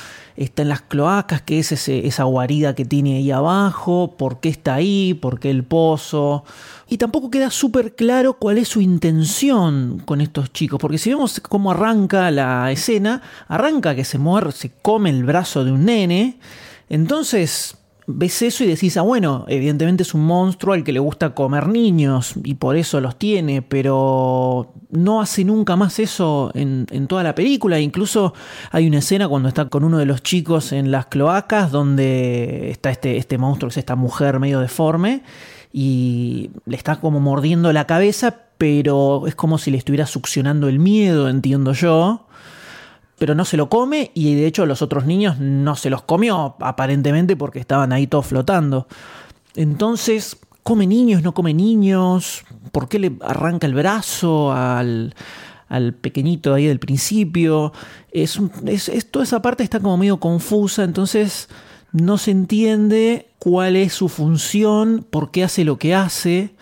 está 0.44 0.62
en 0.62 0.70
las 0.70 0.80
cloacas, 0.80 1.42
qué 1.42 1.58
es 1.58 1.70
esa 1.70 2.24
guarida 2.24 2.74
que 2.74 2.86
tiene 2.86 3.16
ahí 3.16 3.30
abajo, 3.30 4.14
por 4.16 4.40
qué 4.40 4.48
está 4.48 4.74
ahí, 4.74 5.12
por 5.12 5.38
qué 5.38 5.50
el 5.50 5.64
pozo. 5.64 6.44
Y 6.88 6.96
tampoco 6.96 7.30
queda 7.30 7.50
súper 7.50 7.94
claro 7.94 8.34
cuál 8.34 8.56
es 8.56 8.68
su 8.68 8.80
intención 8.80 10.02
con 10.06 10.22
estos 10.22 10.50
chicos, 10.52 10.80
porque 10.80 10.96
si 10.96 11.10
vemos 11.10 11.40
cómo 11.40 11.70
arranca 11.70 12.30
la 12.30 12.72
escena, 12.72 13.20
arranca 13.48 13.94
que 13.94 14.04
se 14.04 14.18
muere, 14.18 14.52
se 14.52 14.72
come 14.80 15.10
el 15.10 15.24
brazo 15.24 15.62
de 15.62 15.72
un 15.72 15.84
nene, 15.84 16.38
entonces 16.88 17.76
ves 18.06 18.42
eso 18.42 18.64
y 18.64 18.66
decís, 18.66 18.96
ah, 18.96 19.02
bueno, 19.02 19.44
evidentemente 19.48 20.02
es 20.02 20.14
un 20.14 20.24
monstruo 20.24 20.74
al 20.74 20.84
que 20.84 20.92
le 20.92 21.00
gusta 21.00 21.34
comer 21.34 21.68
niños 21.68 22.34
y 22.44 22.54
por 22.54 22.76
eso 22.76 23.00
los 23.00 23.18
tiene, 23.18 23.62
pero 23.62 24.72
no 24.90 25.20
hace 25.20 25.44
nunca 25.44 25.76
más 25.76 25.98
eso 25.98 26.50
en, 26.54 26.86
toda 27.06 27.22
la 27.22 27.34
película. 27.34 27.78
Incluso 27.80 28.34
hay 28.70 28.86
una 28.86 28.98
escena 28.98 29.28
cuando 29.28 29.48
está 29.48 29.68
con 29.68 29.84
uno 29.84 29.98
de 29.98 30.06
los 30.06 30.22
chicos 30.22 30.72
en 30.72 30.90
las 30.90 31.06
cloacas 31.06 31.70
donde 31.70 32.70
está 32.70 32.90
este, 32.90 33.16
este 33.16 33.38
monstruo, 33.38 33.68
que 33.68 33.74
es 33.74 33.78
esta 33.78 33.96
mujer 33.96 34.40
medio 34.40 34.60
deforme, 34.60 35.22
y 35.72 36.50
le 36.66 36.76
está 36.76 37.00
como 37.00 37.20
mordiendo 37.20 37.72
la 37.72 37.86
cabeza, 37.86 38.36
pero 38.58 39.26
es 39.26 39.34
como 39.34 39.58
si 39.58 39.70
le 39.70 39.78
estuviera 39.78 40.06
succionando 40.06 40.68
el 40.68 40.78
miedo, 40.78 41.28
entiendo 41.28 41.72
yo 41.72 42.26
pero 43.20 43.34
no 43.34 43.44
se 43.44 43.58
lo 43.58 43.68
come 43.68 44.12
y 44.14 44.34
de 44.34 44.46
hecho 44.46 44.64
los 44.64 44.80
otros 44.80 45.04
niños 45.04 45.38
no 45.38 45.76
se 45.76 45.90
los 45.90 46.00
comió 46.00 46.56
aparentemente 46.58 47.36
porque 47.36 47.58
estaban 47.58 47.92
ahí 47.92 48.06
todos 48.06 48.28
flotando. 48.28 48.88
Entonces, 49.54 50.38
¿come 50.62 50.86
niños? 50.86 51.22
¿No 51.22 51.34
come 51.34 51.52
niños? 51.52 52.46
¿Por 52.72 52.88
qué 52.88 52.98
le 52.98 53.12
arranca 53.20 53.66
el 53.66 53.74
brazo 53.74 54.52
al, 54.52 55.14
al 55.68 55.92
pequeñito 55.92 56.54
ahí 56.54 56.66
del 56.66 56.78
principio? 56.78 57.74
Es, 58.10 58.40
es, 58.64 59.10
toda 59.10 59.26
esa 59.26 59.42
parte 59.42 59.64
está 59.64 59.80
como 59.80 59.98
medio 59.98 60.18
confusa, 60.18 60.82
entonces 60.82 61.50
no 61.92 62.16
se 62.16 62.30
entiende 62.30 63.28
cuál 63.38 63.76
es 63.76 63.92
su 63.92 64.08
función, 64.08 65.04
por 65.10 65.30
qué 65.30 65.44
hace 65.44 65.64
lo 65.64 65.76
que 65.76 65.94
hace 65.94 66.54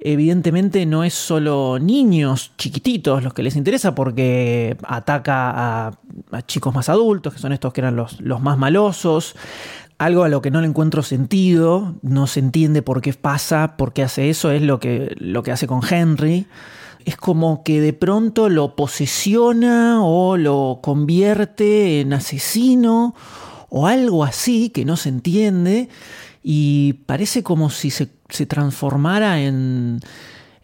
evidentemente 0.00 0.86
no 0.86 1.04
es 1.04 1.14
solo 1.14 1.78
niños 1.78 2.52
chiquititos 2.56 3.22
los 3.22 3.34
que 3.34 3.42
les 3.42 3.56
interesa 3.56 3.94
porque 3.94 4.76
ataca 4.82 5.88
a, 5.88 6.42
chicos 6.46 6.74
más 6.74 6.88
adultos, 6.88 7.34
que 7.34 7.38
son 7.38 7.52
estos 7.52 7.72
que 7.72 7.80
eran 7.80 7.96
los, 7.96 8.20
los, 8.20 8.40
más 8.40 8.58
malosos. 8.58 9.36
Algo 9.98 10.24
a 10.24 10.30
lo 10.30 10.40
que 10.40 10.50
no 10.50 10.62
le 10.62 10.66
encuentro 10.66 11.02
sentido, 11.02 11.94
no 12.02 12.26
se 12.26 12.40
entiende 12.40 12.80
por 12.80 13.02
qué 13.02 13.12
pasa, 13.12 13.76
por 13.76 13.92
qué 13.92 14.02
hace 14.02 14.30
eso, 14.30 14.50
es 14.50 14.62
lo 14.62 14.80
que, 14.80 15.14
lo 15.18 15.42
que 15.42 15.52
hace 15.52 15.66
con 15.66 15.80
Henry. 15.88 16.46
Es 17.04 17.16
como 17.16 17.62
que 17.62 17.80
de 17.80 17.92
pronto 17.92 18.48
lo 18.48 18.76
posesiona 18.76 20.02
o 20.02 20.36
lo 20.36 20.80
convierte 20.82 22.00
en 22.00 22.14
asesino 22.14 23.14
o 23.68 23.86
algo 23.86 24.24
así 24.24 24.70
que 24.70 24.84
no 24.84 24.96
se 24.96 25.10
entiende 25.10 25.88
y 26.42 26.94
parece 27.06 27.42
como 27.42 27.70
si 27.70 27.90
se 27.90 28.08
se 28.30 28.46
transformara 28.46 29.40
en, 29.42 30.00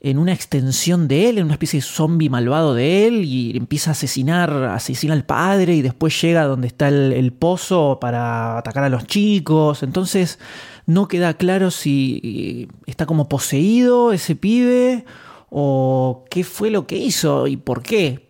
en 0.00 0.18
una 0.18 0.32
extensión 0.32 1.08
de 1.08 1.28
él, 1.28 1.38
en 1.38 1.44
una 1.44 1.54
especie 1.54 1.78
de 1.78 1.86
zombie 1.86 2.30
malvado 2.30 2.74
de 2.74 3.06
él, 3.06 3.24
y 3.24 3.56
empieza 3.56 3.90
a 3.90 3.92
asesinar, 3.92 4.52
asesina 4.64 5.14
al 5.14 5.24
padre, 5.24 5.74
y 5.74 5.82
después 5.82 6.20
llega 6.20 6.44
donde 6.44 6.68
está 6.68 6.88
el, 6.88 7.12
el, 7.12 7.32
pozo 7.32 7.98
para 8.00 8.58
atacar 8.58 8.84
a 8.84 8.88
los 8.88 9.06
chicos. 9.06 9.82
Entonces 9.82 10.38
no 10.86 11.08
queda 11.08 11.34
claro 11.34 11.70
si 11.70 12.68
está 12.86 13.06
como 13.06 13.28
poseído 13.28 14.12
ese 14.12 14.36
pibe 14.36 15.04
o 15.50 16.24
qué 16.30 16.44
fue 16.44 16.70
lo 16.70 16.86
que 16.86 16.96
hizo 16.96 17.46
y 17.46 17.56
por 17.56 17.82
qué. 17.82 18.28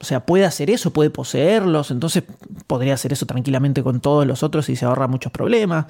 O 0.00 0.04
sea, 0.04 0.26
puede 0.26 0.44
hacer 0.44 0.70
eso, 0.70 0.92
puede 0.92 1.10
poseerlos, 1.10 1.90
entonces 1.90 2.24
podría 2.66 2.94
hacer 2.94 3.12
eso 3.12 3.24
tranquilamente 3.26 3.82
con 3.82 4.00
todos 4.00 4.26
los 4.26 4.42
otros 4.42 4.68
y 4.68 4.76
se 4.76 4.84
ahorra 4.84 5.08
muchos 5.08 5.32
problemas. 5.32 5.86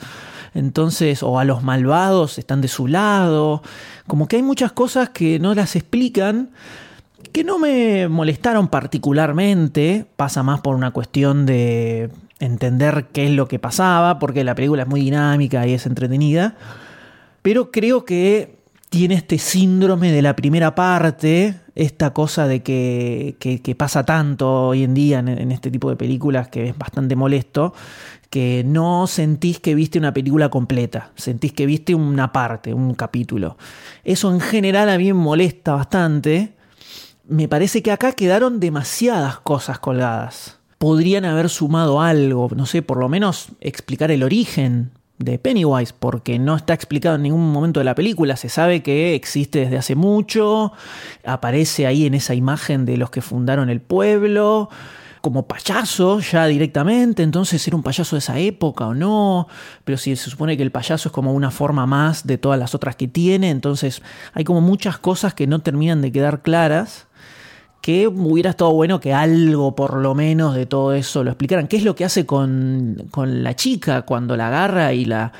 Entonces, 0.54 1.22
o 1.22 1.38
a 1.38 1.44
los 1.44 1.62
malvados 1.62 2.38
están 2.38 2.60
de 2.60 2.68
su 2.68 2.86
lado. 2.86 3.62
Como 4.06 4.28
que 4.28 4.36
hay 4.36 4.42
muchas 4.42 4.72
cosas 4.72 5.10
que 5.10 5.38
no 5.38 5.54
las 5.54 5.76
explican, 5.76 6.50
que 7.32 7.44
no 7.44 7.58
me 7.58 8.08
molestaron 8.08 8.68
particularmente. 8.68 10.06
Pasa 10.16 10.42
más 10.42 10.60
por 10.60 10.76
una 10.76 10.92
cuestión 10.92 11.44
de 11.44 12.10
entender 12.38 13.06
qué 13.12 13.26
es 13.26 13.32
lo 13.32 13.48
que 13.48 13.58
pasaba, 13.58 14.18
porque 14.18 14.44
la 14.44 14.54
película 14.54 14.82
es 14.82 14.88
muy 14.88 15.00
dinámica 15.00 15.66
y 15.66 15.74
es 15.74 15.86
entretenida. 15.86 16.54
Pero 17.42 17.70
creo 17.70 18.04
que 18.04 18.55
tiene 18.88 19.16
este 19.16 19.38
síndrome 19.38 20.12
de 20.12 20.22
la 20.22 20.36
primera 20.36 20.74
parte, 20.74 21.60
esta 21.74 22.12
cosa 22.12 22.46
de 22.46 22.62
que, 22.62 23.76
pasa 23.76 24.04
tanto 24.04 24.68
hoy 24.68 24.84
en 24.84 24.94
día 24.94 25.18
en, 25.18 25.52
este 25.52 25.70
tipo 25.70 25.90
de 25.90 25.96
películas 25.96 26.48
que 26.48 26.68
es 26.68 26.78
bastante 26.78 27.16
molesto, 27.16 27.74
que 28.30 28.62
no 28.64 29.06
sentís 29.06 29.60
que 29.60 29.74
viste 29.74 29.98
una 29.98 30.12
película 30.12 30.50
completa, 30.50 31.10
sentís 31.16 31.52
que 31.52 31.66
viste 31.66 31.94
una 31.94 32.32
parte, 32.32 32.74
un 32.74 32.94
capítulo. 32.94 33.56
Eso 34.04 34.32
en 34.32 34.40
general 34.40 34.88
a 34.88 34.98
mí 34.98 35.06
me 35.06 35.14
molesta 35.14 35.74
bastante. 35.74 36.54
Me 37.28 37.48
parece 37.48 37.82
que 37.82 37.92
acá 37.92 38.12
quedaron 38.12 38.60
demasiadas 38.60 39.40
cosas 39.40 39.78
colgadas. 39.78 40.58
Podrían 40.78 41.24
haber 41.24 41.48
sumado 41.48 42.00
algo, 42.00 42.48
no 42.54 42.66
sé, 42.66 42.82
por 42.82 42.98
lo 42.98 43.08
menos 43.08 43.48
explicar 43.60 44.10
el 44.10 44.22
origen 44.22 44.92
de 45.18 45.38
Pennywise, 45.38 45.94
porque 45.98 46.38
no 46.38 46.56
está 46.56 46.74
explicado 46.74 47.16
en 47.16 47.22
ningún 47.22 47.50
momento 47.52 47.80
de 47.80 47.84
la 47.84 47.94
película, 47.94 48.36
se 48.36 48.48
sabe 48.48 48.82
que 48.82 49.14
existe 49.14 49.60
desde 49.60 49.78
hace 49.78 49.94
mucho, 49.94 50.72
aparece 51.24 51.86
ahí 51.86 52.06
en 52.06 52.14
esa 52.14 52.34
imagen 52.34 52.84
de 52.84 52.96
los 52.96 53.10
que 53.10 53.22
fundaron 53.22 53.70
el 53.70 53.80
pueblo, 53.80 54.68
como 55.22 55.48
payaso 55.48 56.20
ya 56.20 56.46
directamente, 56.46 57.22
entonces 57.22 57.66
era 57.66 57.76
un 57.76 57.82
payaso 57.82 58.14
de 58.14 58.18
esa 58.18 58.38
época 58.38 58.86
o 58.86 58.94
no, 58.94 59.48
pero 59.84 59.98
si 59.98 60.14
se 60.14 60.30
supone 60.30 60.56
que 60.56 60.62
el 60.62 60.70
payaso 60.70 61.08
es 61.08 61.12
como 61.12 61.32
una 61.32 61.50
forma 61.50 61.86
más 61.86 62.26
de 62.26 62.38
todas 62.38 62.58
las 62.60 62.74
otras 62.74 62.94
que 62.94 63.08
tiene, 63.08 63.50
entonces 63.50 64.02
hay 64.34 64.44
como 64.44 64.60
muchas 64.60 64.98
cosas 64.98 65.34
que 65.34 65.46
no 65.46 65.60
terminan 65.60 66.02
de 66.02 66.12
quedar 66.12 66.42
claras 66.42 67.08
que 67.86 68.08
hubiera 68.08 68.50
estado 68.50 68.72
bueno 68.72 68.98
que 68.98 69.14
algo 69.14 69.76
por 69.76 69.98
lo 69.98 70.12
menos 70.16 70.56
de 70.56 70.66
todo 70.66 70.92
eso 70.92 71.22
lo 71.22 71.30
explicaran. 71.30 71.68
¿Qué 71.68 71.76
es 71.76 71.84
lo 71.84 71.94
que 71.94 72.04
hace 72.04 72.26
con, 72.26 72.96
la 73.14 73.54
chica 73.54 74.02
cuando 74.02 74.36
la 74.36 74.48
agarra 74.48 74.92
y 74.92 75.04
la, 75.04 75.32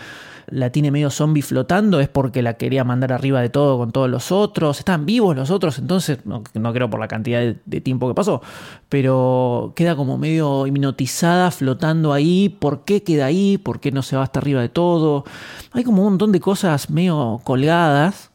la 0.46 0.70
tiene 0.70 0.92
medio 0.92 1.10
zombie 1.10 1.42
flotando? 1.42 1.98
Es 1.98 2.06
porque 2.06 2.42
la 2.42 2.54
quería 2.54 2.84
mandar 2.84 3.12
arriba 3.12 3.40
de 3.40 3.48
todo 3.48 3.78
con 3.78 3.90
todos 3.90 4.08
los 4.08 4.30
otros. 4.30 4.78
Están 4.78 5.06
vivos 5.06 5.34
los 5.34 5.50
otros, 5.50 5.80
entonces 5.80 6.20
no, 6.24 6.44
creo 6.72 6.88
por 6.88 7.00
la 7.00 7.08
cantidad 7.08 7.40
de, 7.40 7.80
tiempo 7.80 8.06
que 8.06 8.14
pasó, 8.14 8.40
pero 8.88 9.72
queda 9.74 9.96
como 9.96 10.16
medio 10.16 10.68
hipnotizada 10.68 11.50
flotando 11.50 12.12
ahí. 12.12 12.48
¿Por 12.48 12.84
qué 12.84 13.02
queda 13.02 13.26
ahí? 13.26 13.58
¿Por 13.58 13.80
qué 13.80 13.90
no 13.90 14.04
se 14.04 14.16
va 14.16 14.22
hasta 14.22 14.38
arriba 14.38 14.60
de 14.60 14.68
todo? 14.68 15.24
Hay 15.72 15.82
como 15.82 16.04
un 16.04 16.10
montón 16.10 16.30
de 16.30 16.38
cosas 16.38 16.90
medio 16.90 17.40
colgadas 17.42 18.30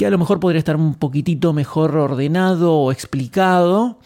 que 0.00 0.06
a 0.06 0.10
lo 0.10 0.16
mejor 0.16 0.40
podría 0.40 0.58
estar 0.58 0.76
un 0.76 0.94
poquitito 0.94 1.52
mejor 1.52 1.94
ordenado 1.94 2.74
o 2.74 2.90
explicado, 2.90 3.98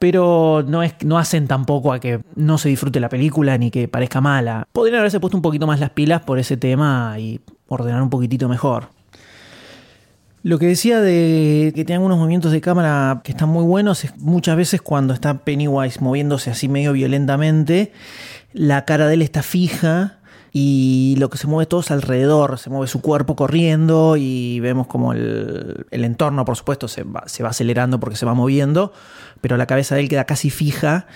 pero 0.00 0.64
no, 0.66 0.82
es, 0.82 0.94
no 1.04 1.16
hacen 1.16 1.46
tampoco 1.46 1.92
a 1.92 2.00
que 2.00 2.22
no 2.34 2.58
se 2.58 2.68
disfrute 2.68 2.98
la 2.98 3.08
película 3.08 3.56
ni 3.56 3.70
que 3.70 3.86
parezca 3.86 4.20
mala. 4.20 4.66
Podrían 4.72 4.98
haberse 4.98 5.20
puesto 5.20 5.36
un 5.36 5.42
poquito 5.42 5.64
más 5.68 5.78
las 5.78 5.90
pilas 5.90 6.22
por 6.22 6.40
ese 6.40 6.56
tema 6.56 7.14
y 7.20 7.40
ordenar 7.68 8.02
un 8.02 8.10
poquitito 8.10 8.48
mejor. 8.48 8.88
Lo 10.42 10.58
que 10.58 10.66
decía 10.66 11.00
de 11.00 11.70
que 11.72 11.84
tengan 11.84 12.02
unos 12.02 12.18
movimientos 12.18 12.50
de 12.50 12.60
cámara 12.60 13.20
que 13.22 13.30
están 13.30 13.48
muy 13.48 13.62
buenos 13.62 14.02
es 14.04 14.18
muchas 14.18 14.56
veces 14.56 14.82
cuando 14.82 15.14
está 15.14 15.44
Pennywise 15.44 16.00
moviéndose 16.00 16.50
así 16.50 16.68
medio 16.68 16.94
violentamente, 16.94 17.92
la 18.52 18.84
cara 18.84 19.06
de 19.06 19.14
él 19.14 19.22
está 19.22 19.44
fija 19.44 20.18
y 20.54 21.16
lo 21.18 21.30
que 21.30 21.38
se 21.38 21.46
mueve 21.46 21.64
todo 21.64 21.80
es 21.80 21.90
alrededor, 21.90 22.58
se 22.58 22.68
mueve 22.68 22.86
su 22.86 23.00
cuerpo 23.00 23.34
corriendo 23.34 24.18
y 24.18 24.60
vemos 24.60 24.86
como 24.86 25.14
el, 25.14 25.86
entorno, 25.90 26.44
por 26.44 26.56
supuesto, 26.56 26.88
se 26.88 27.04
va, 27.04 27.24
se 27.26 27.42
va, 27.42 27.48
acelerando 27.48 27.98
porque 27.98 28.16
se 28.16 28.26
va 28.26 28.34
moviendo, 28.34 28.92
pero 29.40 29.56
la 29.56 29.66
cabeza 29.66 29.94
de 29.94 30.02
él 30.02 30.10
queda 30.10 30.24
casi 30.24 30.50
fija 30.50 31.06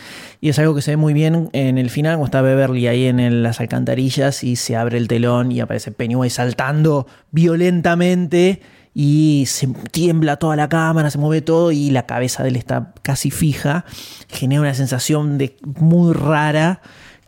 y 0.41 0.49
es 0.49 0.59
algo 0.59 0.75
que 0.75 0.81
se 0.81 0.93
ve 0.93 0.97
muy 0.97 1.13
bien 1.13 1.51
en 1.53 1.77
el 1.77 1.91
final, 1.91 2.15
cuando 2.15 2.25
está 2.27 2.41
Beverly 2.41 2.87
ahí 2.87 3.05
en 3.05 3.43
las 3.43 3.61
alcantarillas 3.61 4.43
y 4.43 4.57
se 4.57 4.75
abre 4.75 4.97
el 4.97 5.07
telón 5.07 5.53
y 5.53 5.61
aparece 5.61 5.93
Pennywise 5.93 6.37
saltando 6.37 7.07
violentamente 7.31 8.63
y 8.95 9.45
se 9.49 9.67
tiembla 9.91 10.37
toda 10.37 10.57
la 10.57 10.71
cámara, 10.71 11.11
se 11.11 11.19
mueve 11.19 11.43
todo 11.43 11.73
y 11.73 11.91
la 11.91 12.07
cabeza 12.07 12.43
de 12.43 12.49
él 12.49 12.57
está 12.57 12.95
casi 13.03 13.31
fija, 13.31 13.85
genera 14.29 14.63
una 14.63 14.73
sensación 14.73 15.37
de 15.37 15.59
muy 15.63 16.15
rara 16.15 16.81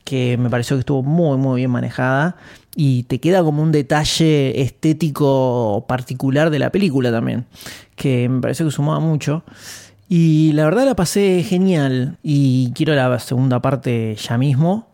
que 0.08 0.38
me 0.38 0.48
pareció 0.48 0.74
que 0.76 0.80
estuvo 0.80 1.02
muy, 1.02 1.36
muy 1.36 1.60
bien 1.60 1.70
manejada 1.70 2.36
y 2.74 3.02
te 3.02 3.20
queda 3.20 3.42
como 3.42 3.62
un 3.62 3.72
detalle 3.72 4.58
estético 4.62 5.84
particular 5.86 6.48
de 6.48 6.58
la 6.58 6.70
película 6.70 7.12
también, 7.12 7.44
que 7.94 8.26
me 8.26 8.40
pareció 8.40 8.64
que 8.64 8.72
sumaba 8.72 9.00
mucho. 9.00 9.44
Y 10.08 10.52
la 10.52 10.64
verdad 10.64 10.86
la 10.86 10.96
pasé 10.96 11.42
genial 11.42 12.16
y 12.22 12.72
quiero 12.72 12.94
la 12.94 13.18
segunda 13.18 13.60
parte 13.60 14.16
ya 14.16 14.38
mismo. 14.38 14.88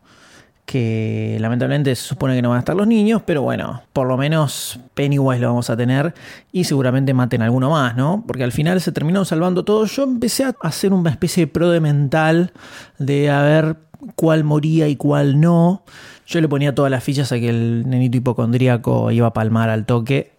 que 0.66 1.36
lamentablemente 1.40 1.94
se 1.94 2.02
supone 2.02 2.34
que 2.34 2.42
no 2.42 2.48
van 2.48 2.56
a 2.56 2.60
estar 2.60 2.74
los 2.74 2.86
niños, 2.86 3.22
pero 3.26 3.42
bueno, 3.42 3.82
por 3.92 4.06
lo 4.06 4.16
menos 4.16 4.80
Pennywise 4.94 5.40
lo 5.40 5.48
vamos 5.48 5.68
a 5.70 5.76
tener 5.76 6.14
y 6.52 6.64
seguramente 6.64 7.12
maten 7.12 7.42
a 7.42 7.44
alguno 7.44 7.70
más, 7.70 7.96
¿no? 7.96 8.24
Porque 8.26 8.44
al 8.44 8.52
final 8.52 8.80
se 8.80 8.90
terminó 8.90 9.24
salvando 9.24 9.64
todo. 9.64 9.84
Yo 9.84 10.04
empecé 10.04 10.44
a 10.44 10.54
hacer 10.62 10.92
una 10.92 11.10
especie 11.10 11.46
de 11.46 11.52
pro 11.52 11.70
de 11.70 11.80
mental 11.80 12.52
de 12.98 13.30
a 13.30 13.42
ver 13.42 13.76
cuál 14.16 14.44
moría 14.44 14.88
y 14.88 14.96
cuál 14.96 15.40
no. 15.40 15.82
Yo 16.26 16.40
le 16.40 16.48
ponía 16.48 16.74
todas 16.74 16.90
las 16.90 17.04
fichas 17.04 17.32
a 17.32 17.38
que 17.38 17.48
el 17.48 17.88
nenito 17.88 18.16
hipocondríaco 18.16 19.10
iba 19.10 19.28
a 19.28 19.32
palmar 19.32 19.68
al 19.68 19.86
toque. 19.86 20.32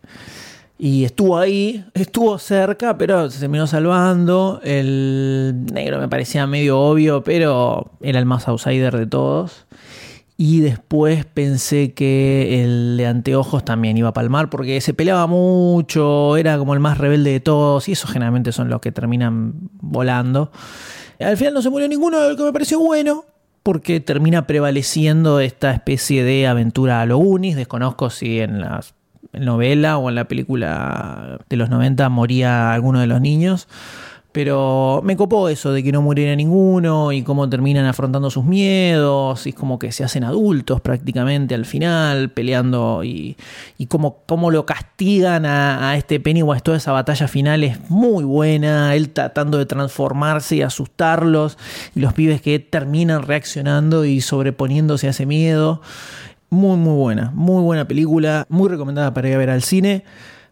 Y 0.77 1.05
estuvo 1.05 1.37
ahí, 1.37 1.85
estuvo 1.93 2.37
cerca, 2.37 2.97
pero 2.97 3.29
se 3.29 3.39
terminó 3.39 3.65
salvando. 3.65 4.59
El 4.63 5.65
negro 5.71 5.99
me 5.99 6.09
parecía 6.09 6.47
medio 6.47 6.79
obvio, 6.79 7.23
pero 7.23 7.91
era 8.01 8.19
el 8.19 8.25
más 8.25 8.47
outsider 8.47 8.97
de 8.97 9.07
todos. 9.07 9.65
Y 10.37 10.59
después 10.59 11.25
pensé 11.25 11.93
que 11.93 12.61
el 12.61 12.97
de 12.97 13.07
anteojos 13.07 13.63
también 13.63 13.95
iba 13.95 14.09
a 14.09 14.13
palmar 14.13 14.49
porque 14.49 14.81
se 14.81 14.93
peleaba 14.93 15.27
mucho, 15.27 16.35
era 16.35 16.57
como 16.57 16.73
el 16.73 16.81
más 16.81 16.97
rebelde 16.97 17.31
de 17.31 17.39
todos 17.39 17.87
y 17.87 17.93
esos 17.93 18.11
generalmente 18.11 18.51
son 18.51 18.69
los 18.69 18.81
que 18.81 18.91
terminan 18.91 19.53
volando. 19.79 20.51
Al 21.21 21.37
final 21.37 21.53
no 21.53 21.61
se 21.61 21.69
murió 21.69 21.87
ninguno, 21.87 22.19
lo 22.29 22.35
que 22.35 22.43
me 22.43 22.51
pareció 22.51 22.79
bueno, 22.79 23.23
porque 23.65 23.99
termina 23.99 24.45
prevaleciendo 24.45 25.39
esta 25.39 25.71
especie 25.71 26.23
de 26.23 26.45
aventura 26.45 27.01
a 27.01 27.07
lo 27.07 27.17
Unis. 27.17 27.55
Desconozco 27.55 28.11
si 28.11 28.39
en 28.39 28.61
la 28.61 28.81
novela 29.33 29.97
o 29.97 30.07
en 30.09 30.13
la 30.13 30.25
película 30.25 31.39
de 31.49 31.57
los 31.57 31.71
90 31.71 32.07
moría 32.09 32.73
alguno 32.73 32.99
de 32.99 33.07
los 33.07 33.21
niños. 33.21 33.67
Pero 34.35 34.99
me 35.01 35.15
copó 35.15 35.47
eso 35.47 35.71
de 35.71 35.81
que 35.81 35.93
no 35.93 36.01
muriera 36.01 36.35
ninguno 36.35 37.13
y 37.13 37.21
cómo 37.21 37.49
terminan 37.49 37.85
afrontando 37.85 38.29
sus 38.29 38.43
miedos 38.43 39.47
y 39.47 39.51
es 39.51 39.55
como 39.55 39.79
que 39.79 39.93
se 39.93 40.03
hacen 40.03 40.25
adultos 40.25 40.81
prácticamente 40.81 41.55
al 41.55 41.63
final, 41.65 42.31
peleando 42.31 43.05
y, 43.05 43.37
y 43.77 43.85
cómo, 43.85 44.17
cómo 44.25 44.51
lo 44.51 44.65
castigan 44.65 45.45
a, 45.45 45.89
a 45.89 45.95
este 45.95 46.19
Pennywise. 46.19 46.61
Toda 46.63 46.75
esa 46.75 46.91
batalla 46.91 47.29
final 47.29 47.63
es 47.63 47.89
muy 47.89 48.25
buena, 48.25 48.93
él 48.93 49.11
tratando 49.11 49.57
de 49.57 49.65
transformarse 49.67 50.57
y 50.57 50.63
asustarlos 50.63 51.57
y 51.95 52.01
los 52.01 52.11
pibes 52.11 52.41
que 52.41 52.59
terminan 52.59 53.23
reaccionando 53.23 54.03
y 54.03 54.19
sobreponiéndose 54.19 55.07
a 55.07 55.11
ese 55.11 55.25
miedo. 55.25 55.81
Muy, 56.49 56.75
muy 56.75 56.97
buena, 56.97 57.31
muy 57.33 57.63
buena 57.63 57.87
película, 57.87 58.45
muy 58.49 58.67
recomendada 58.67 59.13
para 59.13 59.29
ir 59.29 59.35
a 59.35 59.37
ver 59.37 59.49
al 59.49 59.63
cine. 59.63 60.03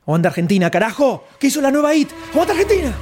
Aguanta 0.03 0.29
Argentina, 0.29 0.71
carajo, 0.71 1.25
¿qué 1.37 1.47
hizo 1.47 1.59
la 1.59 1.69
nueva 1.69 1.93
IT? 1.93 2.11
Aguanta 2.31 2.53
Argentina. 2.53 2.93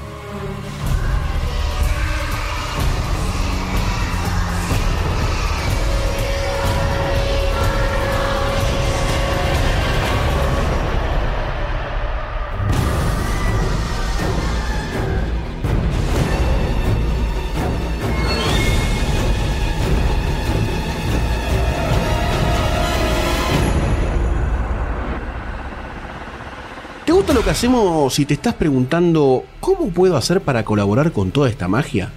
Lo 27.30 27.44
que 27.44 27.52
hacemos 27.52 28.14
si 28.14 28.26
te 28.26 28.34
estás 28.34 28.56
preguntando 28.56 29.46
cómo 29.62 29.90
puedo 29.90 30.18
hacer 30.18 30.42
para 30.42 30.66
colaborar 30.66 31.14
con 31.14 31.32
toda 31.32 31.50
esta 31.50 31.68
magia? 31.68 32.12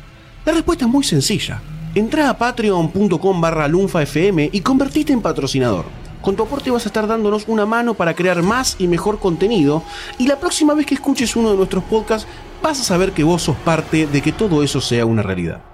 La 0.45 0.53
respuesta 0.53 0.87
es 0.87 0.91
muy 0.91 1.05
sencilla. 1.05 1.61
Entra 1.95 2.31
a 2.31 2.37
patreon.com 2.37 3.41
barra 3.41 3.69
lunfafm 3.69 4.49
y 4.51 4.61
convertite 4.63 5.13
en 5.13 5.21
patrocinador. 5.21 5.85
Con 6.21 6.35
tu 6.35 6.43
aporte 6.43 6.71
vas 6.71 6.87
a 6.87 6.89
estar 6.89 7.07
dándonos 7.07 7.45
una 7.47 7.65
mano 7.65 7.95
para 7.95 8.15
crear 8.15 8.43
más 8.43 8.77
y 8.79 8.89
mejor 8.89 9.21
contenido 9.21 9.85
y 10.19 10.27
la 10.27 10.41
próxima 10.41 10.75
vez 10.75 10.87
que 10.87 10.95
escuches 10.95 11.37
uno 11.37 11.51
de 11.51 11.59
nuestros 11.59 11.85
podcasts 11.85 12.27
vas 12.63 12.81
a 12.81 12.85
saber 12.85 13.13
que 13.13 13.23
vos 13.23 13.43
sos 13.43 13.57
parte 13.57 14.07
de 14.07 14.23
que 14.23 14.33
todo 14.33 14.65
eso 14.65 14.81
sea 14.81 15.07
una 15.07 15.23
realidad. 15.23 15.74